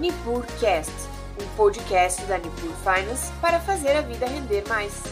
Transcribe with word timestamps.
NipurCast, 0.00 0.90
um 1.38 1.56
podcast 1.56 2.24
da 2.24 2.38
Nipur 2.38 2.74
Finance 2.76 3.30
para 3.38 3.60
fazer 3.60 3.90
a 3.90 4.00
vida 4.00 4.26
render 4.26 4.66
mais. 4.66 5.02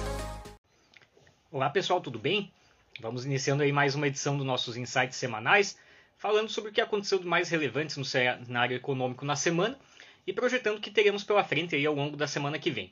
Olá 1.53 1.68
pessoal, 1.68 2.00
tudo 2.00 2.18
bem? 2.18 2.50
Vamos 2.99 3.27
iniciando 3.27 3.63
aí 3.63 3.71
mais 3.71 3.95
uma 3.95 4.07
edição 4.07 4.39
dos 4.39 4.47
nossos 4.47 4.79
insights 4.79 5.19
semanais, 5.19 5.79
falando 6.17 6.49
sobre 6.49 6.71
o 6.71 6.73
que 6.73 6.81
aconteceu 6.81 7.19
de 7.19 7.27
mais 7.27 7.51
relevante 7.51 7.99
no 7.99 8.05
cenário 8.05 8.75
econômico 8.75 9.27
na 9.27 9.37
semana 9.37 9.79
e 10.27 10.32
projetando 10.32 10.79
o 10.79 10.80
que 10.80 10.91
teremos 10.91 11.23
pela 11.23 11.45
frente 11.45 11.77
aí 11.77 11.84
ao 11.84 11.95
longo 11.95 12.16
da 12.16 12.27
semana 12.27 12.59
que 12.59 12.70
vem. 12.70 12.91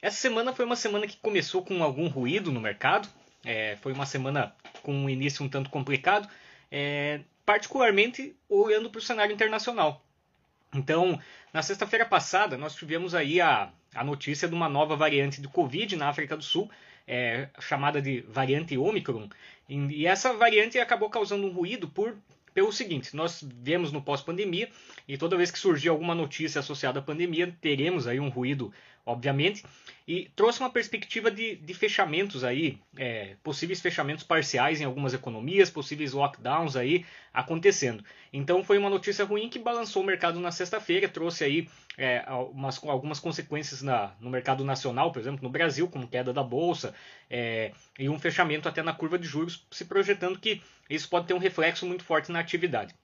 Essa 0.00 0.16
semana 0.16 0.54
foi 0.54 0.64
uma 0.64 0.76
semana 0.76 1.06
que 1.06 1.18
começou 1.18 1.62
com 1.62 1.84
algum 1.84 2.08
ruído 2.08 2.50
no 2.50 2.58
mercado, 2.58 3.06
é, 3.44 3.76
foi 3.82 3.92
uma 3.92 4.06
semana 4.06 4.56
com 4.82 4.94
um 4.94 5.10
início 5.10 5.44
um 5.44 5.48
tanto 5.50 5.68
complicado, 5.68 6.26
é, 6.70 7.20
particularmente 7.44 8.34
olhando 8.48 8.88
para 8.88 8.98
o 8.98 9.02
cenário 9.02 9.34
internacional. 9.34 10.07
Então, 10.74 11.18
na 11.52 11.62
sexta-feira 11.62 12.04
passada, 12.04 12.58
nós 12.58 12.74
tivemos 12.74 13.14
aí 13.14 13.40
a, 13.40 13.70
a 13.94 14.04
notícia 14.04 14.46
de 14.46 14.54
uma 14.54 14.68
nova 14.68 14.96
variante 14.96 15.40
de 15.40 15.48
Covid 15.48 15.96
na 15.96 16.08
África 16.08 16.36
do 16.36 16.44
Sul, 16.44 16.70
é, 17.06 17.48
chamada 17.58 18.02
de 18.02 18.20
variante 18.28 18.76
Omicron. 18.76 19.28
E, 19.68 19.76
e 19.76 20.06
essa 20.06 20.34
variante 20.34 20.78
acabou 20.78 21.08
causando 21.08 21.46
um 21.46 21.52
ruído 21.52 21.88
por 21.88 22.16
pelo 22.58 22.72
seguinte, 22.72 23.14
nós 23.14 23.44
vemos 23.62 23.92
no 23.92 24.02
pós-pandemia 24.02 24.68
e 25.06 25.16
toda 25.16 25.36
vez 25.36 25.48
que 25.48 25.58
surgir 25.60 25.90
alguma 25.90 26.12
notícia 26.12 26.58
associada 26.58 26.98
à 26.98 27.02
pandemia, 27.02 27.56
teremos 27.60 28.08
aí 28.08 28.18
um 28.18 28.28
ruído 28.28 28.72
obviamente, 29.08 29.64
e 30.06 30.30
trouxe 30.34 30.60
uma 30.60 30.70
perspectiva 30.70 31.30
de, 31.30 31.56
de 31.56 31.74
fechamentos 31.74 32.44
aí, 32.44 32.78
é, 32.96 33.36
possíveis 33.42 33.80
fechamentos 33.80 34.24
parciais 34.24 34.80
em 34.80 34.84
algumas 34.84 35.12
economias, 35.12 35.68
possíveis 35.68 36.12
lockdowns 36.12 36.76
aí 36.76 37.04
acontecendo. 37.32 38.04
Então 38.32 38.62
foi 38.62 38.78
uma 38.78 38.88
notícia 38.88 39.24
ruim 39.24 39.48
que 39.48 39.58
balançou 39.58 40.02
o 40.02 40.06
mercado 40.06 40.40
na 40.40 40.50
sexta-feira, 40.50 41.08
trouxe 41.08 41.44
aí 41.44 41.68
é, 41.96 42.24
umas, 42.52 42.82
algumas 42.84 43.20
consequências 43.20 43.82
na, 43.82 44.12
no 44.20 44.30
mercado 44.30 44.64
nacional, 44.64 45.12
por 45.12 45.20
exemplo, 45.20 45.42
no 45.42 45.50
Brasil, 45.50 45.88
como 45.88 46.08
queda 46.08 46.32
da 46.32 46.42
bolsa 46.42 46.94
é, 47.28 47.72
e 47.98 48.08
um 48.08 48.18
fechamento 48.18 48.68
até 48.68 48.82
na 48.82 48.94
curva 48.94 49.18
de 49.18 49.26
juros, 49.26 49.66
se 49.70 49.84
projetando 49.84 50.38
que 50.38 50.62
isso 50.88 51.08
pode 51.08 51.26
ter 51.26 51.34
um 51.34 51.38
reflexo 51.38 51.84
muito 51.84 52.04
forte 52.04 52.32
na 52.32 52.40
atividade. 52.40 52.94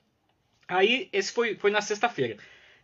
Aí, 0.66 1.08
esse 1.12 1.30
foi, 1.32 1.56
foi 1.56 1.70
na 1.70 1.82
sexta-feira. 1.82 2.38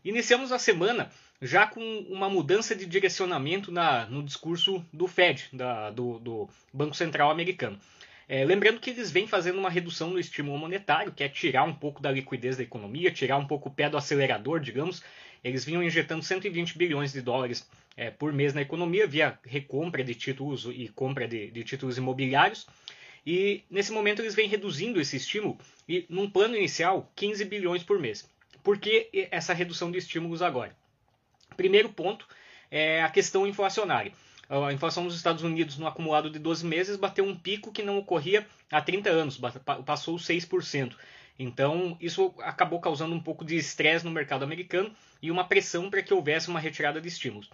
Iniciamos 0.05 0.51
a 0.51 0.59
semana 0.59 1.11
já 1.43 1.67
com 1.67 1.81
uma 2.09 2.29
mudança 2.29 2.75
de 2.75 2.87
direcionamento 2.87 3.71
na, 3.71 4.07
no 4.07 4.23
discurso 4.23 4.85
do 4.93 5.07
Fed, 5.07 5.49
da, 5.53 5.91
do, 5.91 6.19
do, 6.19 6.49
Banco 6.73 6.95
Central 6.95 7.31
americano. 7.31 7.79
É, 8.29 8.45
lembrando 8.45 8.81
que 8.81 8.91
eles 8.91 9.11
vêm 9.11 9.27
fazendo 9.27 9.59
uma 9.59 9.69
redução 9.69 10.11
no 10.11 10.19
estímulo 10.19 10.57
monetário, 10.57 11.13
que 11.13 11.25
é 11.25 11.29
tirar 11.29 11.65
um 11.65 11.75
pouco 11.75 12.01
da 12.01 12.11
liquidez 12.11 12.57
da 12.57 12.63
economia, 12.63 13.11
tirar 13.11 13.37
um 13.37 13.47
pouco 13.47 13.69
o 13.69 13.73
pé 13.73 13.91
do 13.91 13.97
acelerador, 13.97 14.61
digamos. 14.61 15.03
Eles 15.43 15.65
vinham 15.65 15.83
injetando 15.83 16.23
120 16.23 16.79
bilhões 16.79 17.13
de 17.13 17.21
dólares 17.21 17.69
é, 17.97 18.11
por 18.11 18.33
mês 18.33 18.55
na 18.55 18.63
economia 18.63 19.07
via 19.07 19.39
recompra 19.45 20.05
de 20.05 20.15
títulos 20.15 20.67
e 20.67 20.89
compra 20.89 21.27
de, 21.27 21.51
de 21.51 21.65
títulos 21.65 21.99
imobiliários. 21.99 22.67
E 23.27 23.65
nesse 23.71 23.93
momento 23.93 24.23
eles 24.23 24.35
vêm 24.35 24.49
reduzindo 24.49 25.01
esse 25.01 25.17
estímulo 25.17 25.59
e, 25.89 26.07
num 26.09 26.31
plano 26.31 26.57
inicial, 26.57 27.11
15 27.17 27.45
bilhões 27.45 27.83
por 27.83 27.99
mês. 27.99 28.27
Por 28.63 28.79
que 28.79 29.29
essa 29.31 29.55
redução 29.55 29.91
de 29.91 29.99
estímulos 29.99 30.43
agora? 30.43 30.77
Primeiro 31.57 31.89
ponto 31.89 32.27
é 32.71 33.03
a 33.03 33.09
questão 33.09 33.47
inflacionária. 33.47 34.13
A 34.49 34.73
inflação 34.73 35.05
nos 35.05 35.15
Estados 35.15 35.45
Unidos 35.45 35.79
no 35.79 35.87
acumulado 35.87 36.29
de 36.29 36.39
12 36.39 36.67
meses 36.67 36.97
bateu 36.97 37.25
um 37.25 37.37
pico 37.37 37.71
que 37.71 37.83
não 37.83 37.99
ocorria 37.99 38.47
há 38.71 38.83
30 38.83 39.09
anos, 39.09 39.41
passou 39.87 40.17
6%. 40.17 40.95
Então, 41.39 41.97
isso 42.01 42.35
acabou 42.41 42.81
causando 42.81 43.15
um 43.15 43.21
pouco 43.21 43.45
de 43.45 43.57
estresse 43.57 44.05
no 44.05 44.11
mercado 44.11 44.43
americano 44.43 44.93
e 45.23 45.31
uma 45.31 45.45
pressão 45.45 45.89
para 45.89 46.03
que 46.03 46.13
houvesse 46.13 46.49
uma 46.49 46.61
retirada 46.61 47.01
de 47.01 47.09
estímulos. 47.09 47.49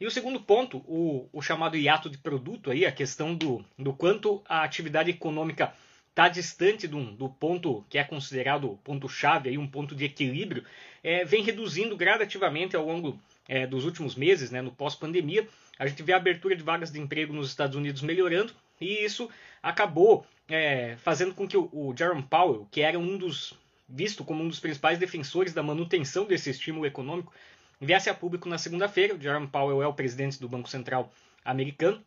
E 0.00 0.06
o 0.06 0.10
segundo 0.10 0.40
ponto, 0.40 0.78
o, 0.86 1.28
o 1.32 1.40
chamado 1.40 1.76
hiato 1.76 2.10
de 2.10 2.18
produto, 2.18 2.70
aí, 2.70 2.84
a 2.84 2.92
questão 2.92 3.34
do, 3.34 3.64
do 3.78 3.92
quanto 3.92 4.42
a 4.48 4.62
atividade 4.62 5.10
econômica 5.10 5.72
está 6.14 6.28
distante 6.28 6.86
do, 6.86 7.02
do, 7.12 7.28
ponto 7.28 7.84
que 7.90 7.98
é 7.98 8.04
considerado 8.04 8.78
ponto-chave, 8.84 9.58
um 9.58 9.66
ponto 9.66 9.96
de 9.96 10.04
equilíbrio, 10.04 10.64
é, 11.02 11.24
vem 11.24 11.42
reduzindo 11.42 11.96
gradativamente 11.96 12.76
ao 12.76 12.86
longo 12.86 13.18
é, 13.48 13.66
dos 13.66 13.84
últimos 13.84 14.14
meses, 14.14 14.52
né, 14.52 14.62
no 14.62 14.70
pós-pandemia. 14.70 15.48
A 15.76 15.88
gente 15.88 16.04
vê 16.04 16.12
a 16.12 16.16
abertura 16.16 16.54
de 16.54 16.62
vagas 16.62 16.92
de 16.92 17.00
emprego 17.00 17.32
nos 17.32 17.48
Estados 17.48 17.74
Unidos 17.74 18.00
melhorando 18.00 18.52
e 18.80 19.04
isso 19.04 19.28
acabou 19.60 20.24
é, 20.48 20.96
fazendo 20.98 21.34
com 21.34 21.48
que 21.48 21.56
o, 21.56 21.68
o 21.72 21.92
Jerome 21.98 22.22
Powell, 22.22 22.68
que 22.70 22.80
era 22.80 22.96
um 22.96 23.18
dos 23.18 23.58
visto 23.88 24.24
como 24.24 24.42
um 24.42 24.48
dos 24.48 24.60
principais 24.60 24.98
defensores 24.98 25.52
da 25.52 25.64
manutenção 25.64 26.26
desse 26.26 26.48
estímulo 26.48 26.86
econômico, 26.86 27.32
viesse 27.80 28.08
a 28.08 28.14
público 28.14 28.48
na 28.48 28.56
segunda-feira. 28.56 29.16
O 29.16 29.20
Jerome 29.20 29.48
Powell 29.48 29.82
é 29.82 29.86
o 29.86 29.92
presidente 29.92 30.40
do 30.40 30.48
Banco 30.48 30.68
Central 30.68 31.12
americano 31.44 32.00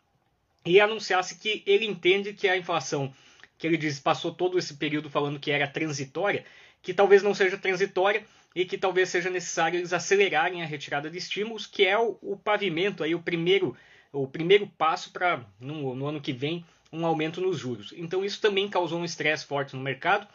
e 0.65 0.79
anunciasse 0.79 1.37
que 1.37 1.61
ele 1.65 1.85
entende 1.85 2.33
que 2.33 2.47
a 2.47 2.57
inflação 2.57 3.13
que 3.57 3.65
ele 3.65 3.77
diz 3.77 3.99
passou 3.99 4.31
todo 4.31 4.57
esse 4.57 4.75
período 4.75 5.09
falando 5.09 5.39
que 5.39 5.51
era 5.51 5.67
transitória, 5.67 6.45
que 6.81 6.93
talvez 6.93 7.23
não 7.23 7.33
seja 7.33 7.57
transitória 7.57 8.23
e 8.55 8.65
que 8.65 8.77
talvez 8.77 9.09
seja 9.09 9.29
necessário 9.29 9.79
eles 9.79 9.93
acelerarem 9.93 10.61
a 10.61 10.65
retirada 10.65 11.09
de 11.09 11.17
estímulos, 11.17 11.65
que 11.65 11.85
é 11.85 11.97
o, 11.97 12.17
o 12.21 12.37
pavimento 12.37 13.03
aí 13.03 13.13
o 13.13 13.21
primeiro 13.21 13.75
o 14.11 14.27
primeiro 14.27 14.67
passo 14.67 15.11
para 15.11 15.45
no, 15.59 15.93
no, 15.93 16.07
ano 16.07 16.21
que 16.21 16.31
vem 16.31 16.65
um 16.91 17.05
aumento 17.05 17.41
nos 17.41 17.59
juros. 17.59 17.93
Então 17.95 18.23
isso 18.23 18.41
também 18.41 18.69
causou 18.69 18.99
um 18.99 19.05
estresse 19.05 19.45
forte 19.45 19.75
no 19.75 19.81
mercado. 19.81 20.27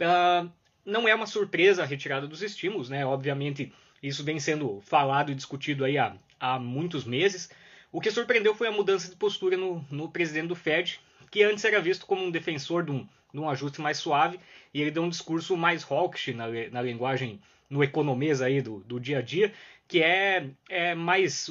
Uh, 0.00 0.50
não 0.84 1.06
é 1.06 1.14
uma 1.14 1.26
surpresa 1.26 1.82
a 1.82 1.86
retirada 1.86 2.26
dos 2.26 2.42
estímulos, 2.42 2.88
né? 2.88 3.04
Obviamente 3.04 3.72
isso 4.02 4.24
vem 4.24 4.40
sendo 4.40 4.80
falado 4.80 5.30
e 5.30 5.34
discutido 5.34 5.84
aí 5.84 5.98
há, 5.98 6.16
há 6.40 6.58
muitos 6.58 7.04
meses. 7.04 7.50
O 7.92 8.00
que 8.00 8.10
surpreendeu 8.10 8.54
foi 8.54 8.68
a 8.68 8.72
mudança 8.72 9.10
de 9.10 9.16
postura 9.16 9.56
no, 9.56 9.84
no 9.90 10.08
presidente 10.10 10.48
do 10.48 10.54
Fed, 10.54 11.00
que 11.30 11.42
antes 11.42 11.64
era 11.64 11.80
visto 11.80 12.06
como 12.06 12.24
um 12.24 12.30
defensor 12.30 12.84
de 12.84 12.90
um, 12.90 13.08
de 13.32 13.40
um 13.40 13.48
ajuste 13.48 13.80
mais 13.80 13.98
suave, 13.98 14.38
e 14.72 14.80
ele 14.80 14.90
deu 14.90 15.02
um 15.02 15.08
discurso 15.08 15.56
mais 15.56 15.84
hawkish 15.84 16.34
na, 16.34 16.46
na 16.70 16.82
linguagem, 16.82 17.40
no 17.68 17.84
economês 17.84 18.40
aí 18.40 18.62
do, 18.62 18.80
do 18.80 18.98
dia 18.98 19.18
a 19.18 19.22
dia, 19.22 19.52
que 19.86 20.02
é, 20.02 20.50
é 20.68 20.94
mais 20.94 21.46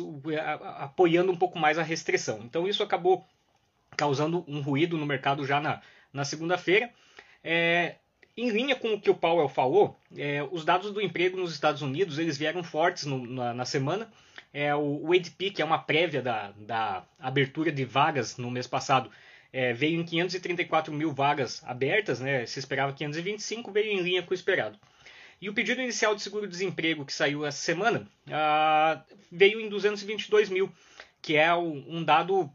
apoiando 0.77 1.31
um 1.31 1.35
pouco 1.35 1.57
mais 1.57 1.77
a 1.77 1.83
restrição. 1.83 2.41
Então 2.43 2.67
isso 2.67 2.83
acabou 2.83 3.25
causando 3.95 4.45
um 4.47 4.61
ruído 4.61 4.97
no 4.97 5.05
mercado 5.05 5.45
já 5.45 5.59
na, 5.59 5.81
na 6.13 6.23
segunda-feira. 6.23 6.91
É, 7.43 7.95
em 8.37 8.49
linha 8.49 8.75
com 8.75 8.93
o 8.93 9.01
que 9.01 9.09
o 9.09 9.15
Powell 9.15 9.49
falou, 9.49 9.97
é, 10.15 10.47
os 10.51 10.63
dados 10.63 10.93
do 10.93 11.01
emprego 11.01 11.37
nos 11.37 11.51
Estados 11.51 11.81
Unidos 11.81 12.19
eles 12.19 12.37
vieram 12.37 12.63
fortes 12.63 13.05
no, 13.05 13.25
na, 13.25 13.53
na, 13.53 13.65
semana. 13.65 14.07
É, 14.53 14.73
o, 14.75 15.07
o 15.07 15.13
ADP, 15.13 15.49
que 15.49 15.61
é 15.61 15.65
uma 15.65 15.79
prévia 15.79 16.21
da, 16.21 16.51
da 16.55 17.03
abertura 17.19 17.71
de 17.71 17.83
vagas 17.83 18.37
no 18.37 18.51
mês 18.51 18.67
passado, 18.67 19.09
é, 19.51 19.73
veio 19.73 19.99
em 19.99 20.05
534 20.05 20.93
mil 20.93 21.11
vagas 21.11 21.63
abertas, 21.65 22.19
né? 22.19 22.45
se 22.45 22.59
esperava 22.59 22.93
525, 22.93 23.71
veio 23.71 23.91
em 23.91 24.01
linha 24.01 24.23
com 24.23 24.31
o 24.31 24.35
esperado. 24.35 24.77
E 25.39 25.49
o 25.49 25.53
pedido 25.53 25.81
inicial 25.81 26.15
de 26.15 26.21
seguro-desemprego 26.21 27.05
que 27.05 27.13
saiu 27.13 27.45
essa 27.45 27.59
semana 27.59 28.07
ah, 28.31 29.03
veio 29.31 29.59
em 29.59 29.69
222 29.69 30.49
mil, 30.49 30.71
que 31.21 31.35
é 31.35 31.53
um 31.53 32.03
dado 32.03 32.49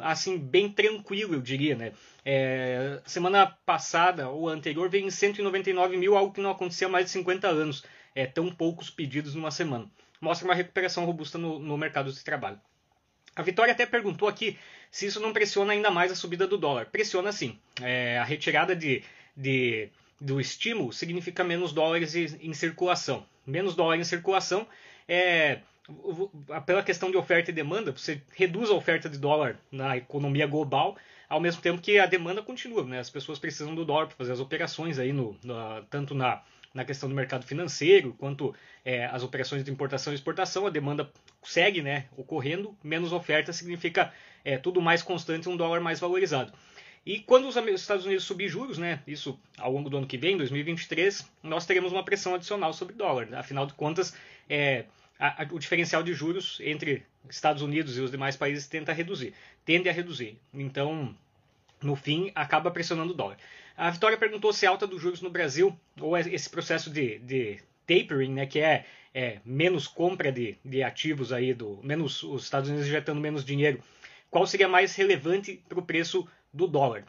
assim 0.00 0.38
bem 0.38 0.68
tranquilo, 0.70 1.34
eu 1.34 1.42
diria. 1.42 1.74
Né? 1.74 1.92
É, 2.24 3.00
semana 3.04 3.46
passada 3.66 4.28
ou 4.28 4.48
anterior 4.48 4.88
veio 4.88 5.06
em 5.06 5.10
199 5.10 5.96
mil, 5.96 6.16
algo 6.16 6.32
que 6.32 6.40
não 6.40 6.50
acontecia 6.50 6.86
há 6.86 6.90
mais 6.90 7.06
de 7.06 7.10
50 7.12 7.48
anos. 7.48 7.84
É, 8.14 8.26
tão 8.26 8.48
poucos 8.48 8.90
pedidos 8.90 9.34
numa 9.34 9.50
semana. 9.50 9.90
Mostra 10.20 10.46
uma 10.46 10.54
recuperação 10.54 11.04
robusta 11.04 11.36
no, 11.36 11.58
no 11.58 11.76
mercado 11.76 12.12
de 12.12 12.22
trabalho. 12.22 12.60
A 13.34 13.42
Vitória 13.42 13.72
até 13.72 13.84
perguntou 13.84 14.28
aqui 14.28 14.56
se 14.94 15.06
isso 15.06 15.18
não 15.18 15.32
pressiona 15.32 15.72
ainda 15.72 15.90
mais 15.90 16.12
a 16.12 16.14
subida 16.14 16.46
do 16.46 16.56
dólar. 16.56 16.86
Pressiona 16.86 17.32
sim. 17.32 17.58
É, 17.82 18.16
a 18.16 18.22
retirada 18.22 18.76
de, 18.76 19.02
de, 19.36 19.88
do 20.20 20.40
estímulo 20.40 20.92
significa 20.92 21.42
menos 21.42 21.72
dólares 21.72 22.14
em 22.14 22.54
circulação. 22.54 23.26
Menos 23.44 23.74
dólar 23.74 23.96
em 23.96 24.04
circulação 24.04 24.64
é 25.08 25.58
pela 26.64 26.84
questão 26.84 27.10
de 27.10 27.16
oferta 27.16 27.50
e 27.50 27.52
demanda, 27.52 27.90
você 27.90 28.22
reduz 28.36 28.70
a 28.70 28.74
oferta 28.74 29.08
de 29.08 29.18
dólar 29.18 29.58
na 29.70 29.96
economia 29.96 30.46
global, 30.46 30.96
ao 31.28 31.40
mesmo 31.40 31.60
tempo 31.60 31.82
que 31.82 31.98
a 31.98 32.06
demanda 32.06 32.40
continua. 32.40 32.84
Né? 32.84 33.00
As 33.00 33.10
pessoas 33.10 33.40
precisam 33.40 33.74
do 33.74 33.84
dólar 33.84 34.06
para 34.06 34.16
fazer 34.16 34.30
as 34.30 34.40
operações 34.40 35.00
aí 35.00 35.12
no, 35.12 35.36
tanto 35.90 36.14
na 36.14 36.40
na 36.74 36.84
questão 36.84 37.08
do 37.08 37.14
mercado 37.14 37.46
financeiro, 37.46 38.12
quanto 38.18 38.52
é, 38.84 39.06
as 39.06 39.22
operações 39.22 39.62
de 39.62 39.70
importação 39.70 40.12
e 40.12 40.16
exportação, 40.16 40.66
a 40.66 40.70
demanda 40.70 41.08
segue 41.40 41.80
né, 41.80 42.06
ocorrendo, 42.16 42.76
menos 42.82 43.12
oferta 43.12 43.52
significa 43.52 44.12
é, 44.44 44.58
tudo 44.58 44.80
mais 44.80 45.02
constante 45.02 45.48
um 45.48 45.56
dólar 45.56 45.80
mais 45.80 45.98
valorizado. 45.98 46.52
E 47.06 47.20
quando 47.20 47.46
os 47.46 47.56
Estados 47.56 48.06
Unidos 48.06 48.24
subir 48.24 48.48
juros, 48.48 48.78
né, 48.78 49.00
isso 49.06 49.38
ao 49.58 49.70
longo 49.70 49.90
do 49.90 49.98
ano 49.98 50.06
que 50.06 50.16
vem, 50.16 50.38
2023, 50.38 51.28
nós 51.42 51.66
teremos 51.66 51.92
uma 51.92 52.02
pressão 52.02 52.34
adicional 52.34 52.72
sobre 52.72 52.94
o 52.94 52.96
dólar. 52.96 53.28
Afinal 53.34 53.66
de 53.66 53.74
contas, 53.74 54.16
é, 54.48 54.86
a, 55.18 55.42
a, 55.42 55.46
o 55.50 55.58
diferencial 55.58 56.02
de 56.02 56.14
juros 56.14 56.58
entre 56.62 57.04
Estados 57.28 57.62
Unidos 57.62 57.98
e 57.98 58.00
os 58.00 58.10
demais 58.10 58.36
países 58.36 58.66
tenta 58.66 58.92
reduzir, 58.92 59.34
tende 59.64 59.88
a 59.88 59.92
reduzir. 59.92 60.38
Então, 60.52 61.14
no 61.82 61.94
fim, 61.94 62.32
acaba 62.34 62.70
pressionando 62.70 63.12
o 63.12 63.16
dólar. 63.16 63.36
A 63.76 63.90
Vitória 63.90 64.16
perguntou 64.16 64.52
se 64.52 64.66
a 64.66 64.70
alta 64.70 64.86
dos 64.86 65.02
juros 65.02 65.20
no 65.20 65.30
Brasil, 65.30 65.78
ou 66.00 66.16
esse 66.16 66.48
processo 66.48 66.88
de, 66.90 67.18
de 67.18 67.58
tapering, 67.86 68.32
né, 68.32 68.46
que 68.46 68.60
é, 68.60 68.86
é 69.12 69.40
menos 69.44 69.86
compra 69.86 70.32
de, 70.32 70.56
de 70.64 70.82
ativos 70.82 71.32
aí 71.32 71.52
do 71.52 71.80
menos 71.82 72.22
os 72.22 72.44
Estados 72.44 72.70
Unidos 72.70 72.86
injetando 72.86 73.20
menos 73.20 73.44
dinheiro, 73.44 73.82
qual 74.34 74.48
seria 74.48 74.66
mais 74.66 74.96
relevante 74.96 75.62
para 75.68 75.78
o 75.78 75.82
preço 75.82 76.26
do 76.52 76.66
dólar? 76.66 77.04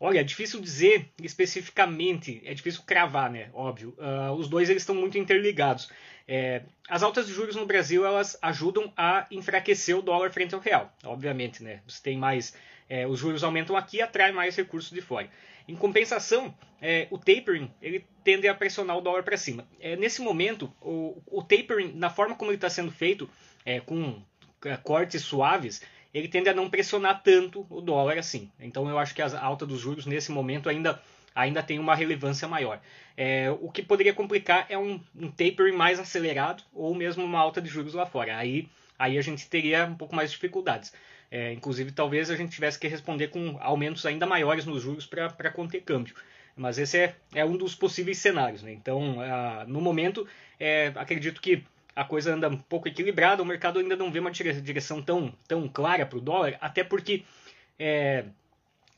Olha, 0.00 0.18
é 0.18 0.24
difícil 0.24 0.60
dizer 0.60 1.08
especificamente, 1.22 2.42
é 2.44 2.52
difícil 2.52 2.82
cravar, 2.84 3.30
né? 3.30 3.48
Óbvio. 3.54 3.96
Uh, 3.96 4.32
os 4.32 4.48
dois 4.48 4.68
eles 4.68 4.82
estão 4.82 4.96
muito 4.96 5.16
interligados. 5.16 5.88
É, 6.26 6.62
as 6.88 7.04
altas 7.04 7.28
de 7.28 7.32
juros 7.32 7.54
no 7.54 7.64
Brasil 7.64 8.04
elas 8.04 8.36
ajudam 8.42 8.92
a 8.96 9.24
enfraquecer 9.30 9.96
o 9.96 10.02
dólar 10.02 10.32
frente 10.32 10.52
ao 10.52 10.60
real, 10.60 10.92
obviamente, 11.04 11.62
né? 11.62 11.80
Você 11.86 12.02
tem 12.02 12.18
mais, 12.18 12.56
é, 12.88 13.06
os 13.06 13.20
juros 13.20 13.44
aumentam 13.44 13.76
aqui, 13.76 14.02
atrai 14.02 14.32
mais 14.32 14.56
recursos 14.56 14.90
de 14.90 15.00
fora. 15.00 15.30
Em 15.68 15.76
compensação, 15.76 16.52
é, 16.82 17.06
o 17.08 17.16
tapering 17.16 17.70
ele 17.80 18.04
tende 18.24 18.48
a 18.48 18.54
pressionar 18.54 18.98
o 18.98 19.00
dólar 19.00 19.22
para 19.22 19.36
cima. 19.36 19.64
É, 19.78 19.94
nesse 19.94 20.20
momento, 20.20 20.74
o, 20.80 21.22
o, 21.26 21.40
tapering, 21.40 21.92
na 21.94 22.10
forma 22.10 22.34
como 22.34 22.50
ele 22.50 22.56
está 22.56 22.68
sendo 22.68 22.90
feito, 22.90 23.30
é, 23.64 23.78
com 23.78 24.20
é, 24.64 24.76
cortes 24.76 25.22
suaves, 25.22 25.80
ele 26.14 26.28
tende 26.28 26.48
a 26.48 26.54
não 26.54 26.70
pressionar 26.70 27.22
tanto 27.22 27.66
o 27.68 27.80
dólar 27.80 28.16
assim. 28.16 28.50
Então 28.60 28.88
eu 28.88 28.98
acho 28.98 29.14
que 29.14 29.20
a 29.20 29.40
alta 29.40 29.66
dos 29.66 29.80
juros 29.80 30.06
nesse 30.06 30.30
momento 30.30 30.68
ainda, 30.68 31.02
ainda 31.34 31.60
tem 31.62 31.80
uma 31.80 31.96
relevância 31.96 32.46
maior. 32.46 32.80
É, 33.16 33.50
o 33.60 33.68
que 33.68 33.82
poderia 33.82 34.14
complicar 34.14 34.64
é 34.68 34.78
um, 34.78 35.00
um 35.16 35.28
tapering 35.28 35.76
mais 35.76 35.98
acelerado 35.98 36.62
ou 36.72 36.94
mesmo 36.94 37.24
uma 37.24 37.40
alta 37.40 37.60
de 37.60 37.68
juros 37.68 37.94
lá 37.94 38.06
fora. 38.06 38.38
Aí, 38.38 38.68
aí 38.96 39.18
a 39.18 39.22
gente 39.22 39.48
teria 39.48 39.84
um 39.86 39.96
pouco 39.96 40.14
mais 40.14 40.30
de 40.30 40.36
dificuldades. 40.36 40.92
É, 41.30 41.52
inclusive, 41.52 41.90
talvez 41.90 42.30
a 42.30 42.36
gente 42.36 42.52
tivesse 42.52 42.78
que 42.78 42.86
responder 42.86 43.28
com 43.28 43.58
aumentos 43.60 44.06
ainda 44.06 44.24
maiores 44.24 44.64
nos 44.64 44.80
juros 44.80 45.04
para 45.04 45.50
conter 45.50 45.82
câmbio. 45.82 46.14
Mas 46.56 46.78
esse 46.78 46.96
é, 46.96 47.16
é 47.34 47.44
um 47.44 47.56
dos 47.56 47.74
possíveis 47.74 48.18
cenários. 48.18 48.62
Né? 48.62 48.72
Então, 48.72 49.18
uh, 49.18 49.66
no 49.66 49.80
momento, 49.80 50.28
é, 50.60 50.92
acredito 50.94 51.40
que 51.40 51.64
a 51.94 52.04
coisa 52.04 52.34
anda 52.34 52.48
um 52.48 52.56
pouco 52.56 52.88
equilibrada, 52.88 53.42
o 53.42 53.46
mercado 53.46 53.78
ainda 53.78 53.96
não 53.96 54.10
vê 54.10 54.18
uma 54.18 54.30
direção 54.30 55.00
tão, 55.02 55.32
tão 55.46 55.68
clara 55.68 56.04
para 56.04 56.18
o 56.18 56.20
dólar, 56.20 56.56
até 56.60 56.82
porque, 56.82 57.24
é, 57.78 58.24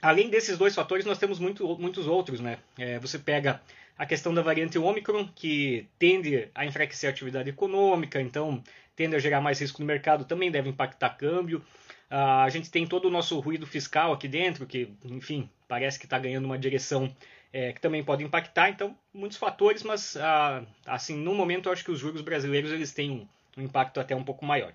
além 0.01 0.31
desses 0.31 0.57
dois 0.57 0.75
fatores, 0.75 1.05
nós 1.05 1.19
temos 1.19 1.39
muito, 1.39 1.77
muitos 1.79 2.07
outros. 2.07 2.41
Né? 2.41 2.59
É, 2.79 2.99
você 2.99 3.19
pega 3.19 3.61
a 3.99 4.07
questão 4.07 4.33
da 4.33 4.43
variante 4.43 4.79
Omicron, 4.79 5.29
que 5.35 5.87
tende 5.99 6.49
a 6.55 6.65
enfraquecer 6.65 7.09
a 7.09 7.13
atividade 7.13 7.49
econômica, 7.49 8.21
então 8.21 8.63
tende 8.95 9.15
a 9.15 9.19
gerar 9.19 9.41
mais 9.41 9.61
risco 9.61 9.81
no 9.81 9.87
mercado, 9.87 10.25
também 10.25 10.51
deve 10.51 10.69
impactar 10.69 11.11
câmbio. 11.11 11.59
Uh, 12.11 12.45
a 12.45 12.49
gente 12.49 12.71
tem 12.71 12.87
todo 12.87 13.07
o 13.07 13.11
nosso 13.11 13.39
ruído 13.41 13.67
fiscal 13.67 14.13
aqui 14.13 14.29
dentro, 14.29 14.67
que, 14.67 14.89
enfim, 15.05 15.51
parece 15.67 15.99
que 15.99 16.07
está 16.07 16.19
ganhando 16.19 16.45
uma 16.45 16.59
direção 16.59 17.15
é, 17.57 17.73
que 17.73 17.81
também 17.81 18.05
pode 18.05 18.23
impactar. 18.23 18.69
Então, 18.69 18.95
muitos 19.15 19.39
fatores, 19.39 19.83
mas, 19.83 20.15
uh, 20.15 20.67
assim, 20.85 21.17
no 21.17 21.35
momento, 21.35 21.71
eu 21.71 21.73
acho 21.73 21.83
que 21.83 21.91
os 21.91 21.99
juros 21.99 22.21
brasileiros 22.21 22.71
eles 22.71 22.93
têm 22.93 23.11
um, 23.11 23.29
um 23.57 23.65
impacto 23.65 23.99
até 23.99 24.15
um 24.15 24.23
pouco 24.23 24.45
maior. 24.45 24.75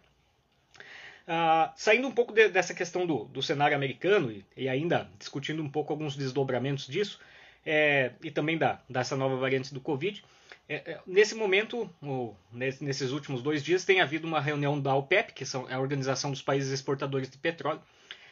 Uh, 1.27 1.71
saindo 1.75 2.07
um 2.07 2.11
pouco 2.11 2.33
de, 2.33 2.49
dessa 2.49 2.73
questão 2.73 3.05
do, 3.05 3.25
do 3.25 3.43
cenário 3.43 3.77
americano 3.77 4.31
e, 4.31 4.43
e, 4.57 4.67
ainda 4.67 5.07
discutindo 5.19 5.61
um 5.61 5.69
pouco 5.69 5.93
alguns 5.93 6.15
desdobramentos 6.15 6.87
disso, 6.87 7.19
é, 7.63 8.13
e 8.23 8.31
também 8.31 8.57
da, 8.57 8.81
dessa 8.89 9.15
nova 9.15 9.35
variante 9.35 9.71
do 9.71 9.79
Covid, 9.79 10.23
é, 10.67 10.75
é, 10.93 10.99
nesse 11.05 11.35
momento, 11.35 11.87
nesses 12.51 13.11
últimos 13.11 13.43
dois 13.43 13.63
dias, 13.63 13.85
tem 13.85 14.01
havido 14.01 14.25
uma 14.25 14.41
reunião 14.41 14.81
da 14.81 14.95
OPEP, 14.95 15.33
que 15.33 15.45
são 15.45 15.67
a 15.69 15.79
Organização 15.79 16.31
dos 16.31 16.41
Países 16.41 16.71
Exportadores 16.71 17.29
de 17.29 17.37
Petróleo, 17.37 17.79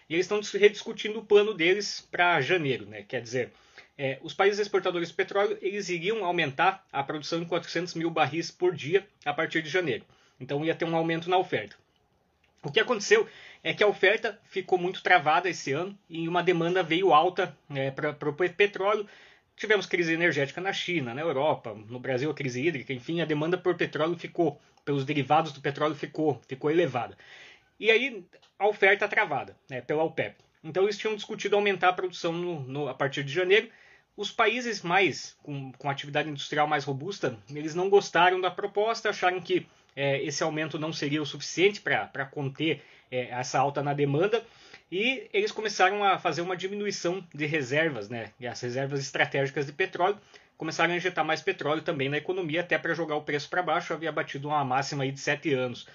e 0.09 0.15
eles 0.15 0.25
estão 0.25 0.41
rediscutindo 0.59 1.19
o 1.19 1.23
plano 1.23 1.53
deles 1.53 2.01
para 2.09 2.41
janeiro. 2.41 2.87
Né? 2.87 3.05
Quer 3.07 3.21
dizer, 3.21 3.53
é, 3.99 4.17
os 4.23 4.33
países 4.33 4.59
exportadores 4.59 5.09
de 5.09 5.13
petróleo 5.13 5.57
eles 5.61 5.89
iriam 5.89 6.25
aumentar 6.25 6.83
a 6.91 7.03
produção 7.03 7.41
em 7.41 7.45
400 7.45 7.93
mil 7.93 8.09
barris 8.09 8.49
por 8.49 8.73
dia 8.73 9.05
a 9.25 9.33
partir 9.33 9.61
de 9.61 9.69
janeiro. 9.69 10.05
Então 10.39 10.63
ia 10.65 10.73
ter 10.73 10.85
um 10.85 10.95
aumento 10.95 11.29
na 11.29 11.37
oferta. 11.37 11.75
O 12.63 12.71
que 12.71 12.79
aconteceu 12.79 13.27
é 13.63 13.73
que 13.73 13.83
a 13.83 13.87
oferta 13.87 14.39
ficou 14.45 14.79
muito 14.79 15.03
travada 15.03 15.49
esse 15.49 15.71
ano 15.71 15.97
e 16.09 16.27
uma 16.27 16.41
demanda 16.41 16.81
veio 16.81 17.13
alta 17.13 17.55
é, 17.69 17.91
para 17.91 18.29
o 18.29 18.33
petróleo 18.33 19.07
Tivemos 19.59 19.85
crise 19.85 20.13
energética 20.13 20.61
na 20.61 20.71
China, 20.71 21.13
na 21.13 21.19
Europa, 21.19 21.77
no 21.89 21.99
Brasil 21.99 22.31
a 22.31 22.33
crise 22.33 22.65
hídrica, 22.65 22.93
enfim, 22.93 23.19
a 23.19 23.25
demanda 23.25 23.57
por 23.57 23.75
petróleo 23.75 24.17
ficou, 24.17 24.57
pelos 24.85 25.03
derivados 25.03 25.51
do 25.51 25.59
petróleo 25.59 25.95
ficou, 25.95 26.41
ficou 26.47 26.71
elevada. 26.71 27.17
E 27.77 27.91
aí 27.91 28.23
a 28.57 28.65
oferta 28.65 29.05
travada 29.05 29.57
né, 29.69 29.81
pela 29.81 30.01
OPEP. 30.01 30.37
Então 30.63 30.83
eles 30.83 30.97
tinham 30.97 31.13
discutido 31.13 31.57
aumentar 31.57 31.89
a 31.89 31.93
produção 31.93 32.31
no, 32.31 32.61
no, 32.61 32.87
a 32.87 32.93
partir 32.93 33.21
de 33.21 33.33
janeiro. 33.33 33.69
Os 34.19 34.29
países 34.29 34.81
mais 34.81 35.37
com, 35.41 35.71
com 35.71 35.89
atividade 35.89 36.27
industrial 36.27 36.67
mais 36.67 36.83
robusta, 36.83 37.39
eles 37.55 37.73
não 37.73 37.89
gostaram 37.89 38.41
da 38.41 38.51
proposta, 38.51 39.11
acharam 39.11 39.39
que 39.39 39.65
é, 39.95 40.21
esse 40.21 40.43
aumento 40.43 40.77
não 40.77 40.91
seria 40.91 41.21
o 41.21 41.25
suficiente 41.25 41.79
para 41.79 42.25
conter 42.25 42.83
é, 43.09 43.29
essa 43.29 43.57
alta 43.57 43.81
na 43.81 43.93
demanda 43.93 44.43
e 44.91 45.29
eles 45.31 45.53
começaram 45.53 46.03
a 46.03 46.19
fazer 46.19 46.41
uma 46.41 46.57
diminuição 46.57 47.25
de 47.33 47.45
reservas, 47.45 48.09
né? 48.09 48.33
E 48.37 48.45
as 48.45 48.59
reservas 48.59 48.99
estratégicas 48.99 49.65
de 49.65 49.71
petróleo 49.71 50.17
começaram 50.57 50.93
a 50.93 50.97
injetar 50.97 51.23
mais 51.23 51.41
petróleo 51.41 51.81
também 51.81 52.09
na 52.09 52.17
economia, 52.17 52.59
até 52.59 52.77
para 52.77 52.93
jogar 52.93 53.15
o 53.15 53.21
preço 53.21 53.49
para 53.49 53.63
baixo, 53.63 53.93
havia 53.93 54.11
batido 54.11 54.49
uma 54.49 54.65
máxima 54.65 55.03
aí 55.03 55.13
de 55.13 55.19
7 55.21 55.53
anos. 55.53 55.87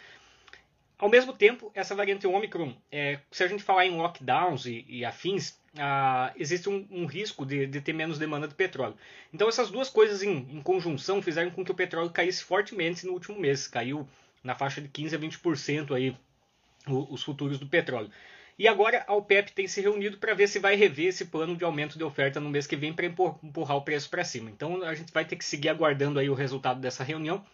Ao 0.96 1.10
mesmo 1.10 1.34
tempo, 1.34 1.70
essa 1.74 1.94
variante 1.94 2.26
Omicron, 2.26 2.74
é, 2.90 3.18
se 3.30 3.44
a 3.44 3.48
gente 3.48 3.62
falar 3.62 3.84
em 3.84 3.98
lockdowns 3.98 4.64
e, 4.64 4.82
e 4.88 5.04
afins, 5.04 5.62
ah, 5.78 6.32
existe 6.36 6.68
um, 6.68 6.86
um 6.90 7.06
risco 7.06 7.44
de, 7.44 7.66
de, 7.66 7.80
ter 7.80 7.92
menos 7.92 8.18
demanda 8.18 8.46
de 8.46 8.54
petróleo. 8.54 8.96
Então, 9.32 9.48
essas 9.48 9.70
duas 9.70 9.88
coisas 9.88 10.22
em, 10.22 10.46
em, 10.50 10.62
conjunção 10.62 11.20
fizeram 11.20 11.50
com 11.50 11.64
que 11.64 11.72
o 11.72 11.74
petróleo 11.74 12.10
caísse 12.10 12.44
fortemente 12.44 13.06
no 13.06 13.12
último 13.12 13.38
mês. 13.38 13.66
Caiu 13.66 14.08
na 14.42 14.54
faixa 14.54 14.80
de 14.80 14.88
15 14.88 15.16
a 15.16 15.18
20% 15.18 15.94
aí 15.94 16.16
os 16.86 17.22
futuros 17.22 17.58
do 17.58 17.66
petróleo. 17.66 18.10
E 18.58 18.68
agora 18.68 19.04
a 19.08 19.14
OPEP 19.14 19.52
tem 19.52 19.66
se 19.66 19.80
reunido 19.80 20.18
para 20.18 20.34
ver 20.34 20.46
se 20.46 20.60
vai 20.60 20.76
rever 20.76 21.06
esse 21.06 21.24
plano 21.24 21.56
de 21.56 21.64
aumento 21.64 21.98
de 21.98 22.04
oferta 22.04 22.38
no 22.38 22.50
mês 22.50 22.66
que 22.66 22.76
vem 22.76 22.92
para 22.92 23.06
empurrar 23.06 23.76
o 23.76 23.82
preço 23.82 24.08
para 24.08 24.22
cima. 24.22 24.48
Então 24.48 24.82
a 24.84 24.94
gente 24.94 25.12
vai 25.12 25.24
ter 25.24 25.36
que 25.36 25.44
seguir 25.44 25.70
aguardando 25.70 26.20
aí 26.20 26.30
o 26.30 26.34
resultado 26.34 26.80
dessa 26.80 27.02
reunião. 27.02 27.44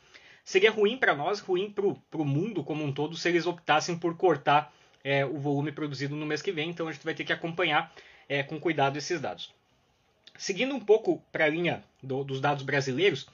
Seria 0.45 0.71
ruim 0.71 0.99
para 0.99 1.15
nós, 1.15 1.41
ruim 1.41 1.71
para 1.71 1.87
o 1.87 2.25
mundo 2.25 2.63
como 2.63 2.85
um 2.85 2.93
todo, 2.93 3.17
se 3.17 3.29
eles 3.29 3.47
optassem 3.47 3.97
por 3.97 4.17
cortar 4.17 4.73
é, 5.03 5.25
o 5.25 5.39
volume 5.39 5.73
produzido 5.73 6.15
no 6.15 6.27
mês 6.27 6.43
que 6.43 6.53
vem. 6.53 6.69
Então 6.69 6.87
a 6.87 6.93
gente 6.93 7.05
vai 7.05 7.15
ter 7.15 7.25
que 7.25 7.33
acompanhar 7.33 7.91
é, 8.31 8.45
com 8.45 8.61
cuidado 8.61 8.97
esses 8.97 9.21
dados. 9.21 9.53
Seguindo 10.39 10.73
um 10.73 10.79
pouco 10.79 11.21
para 11.33 11.47
a 11.47 11.49
linha 11.49 11.83
do, 12.01 12.23
dos 12.23 12.41
dados 12.41 12.63
brasileiros, 12.63 13.29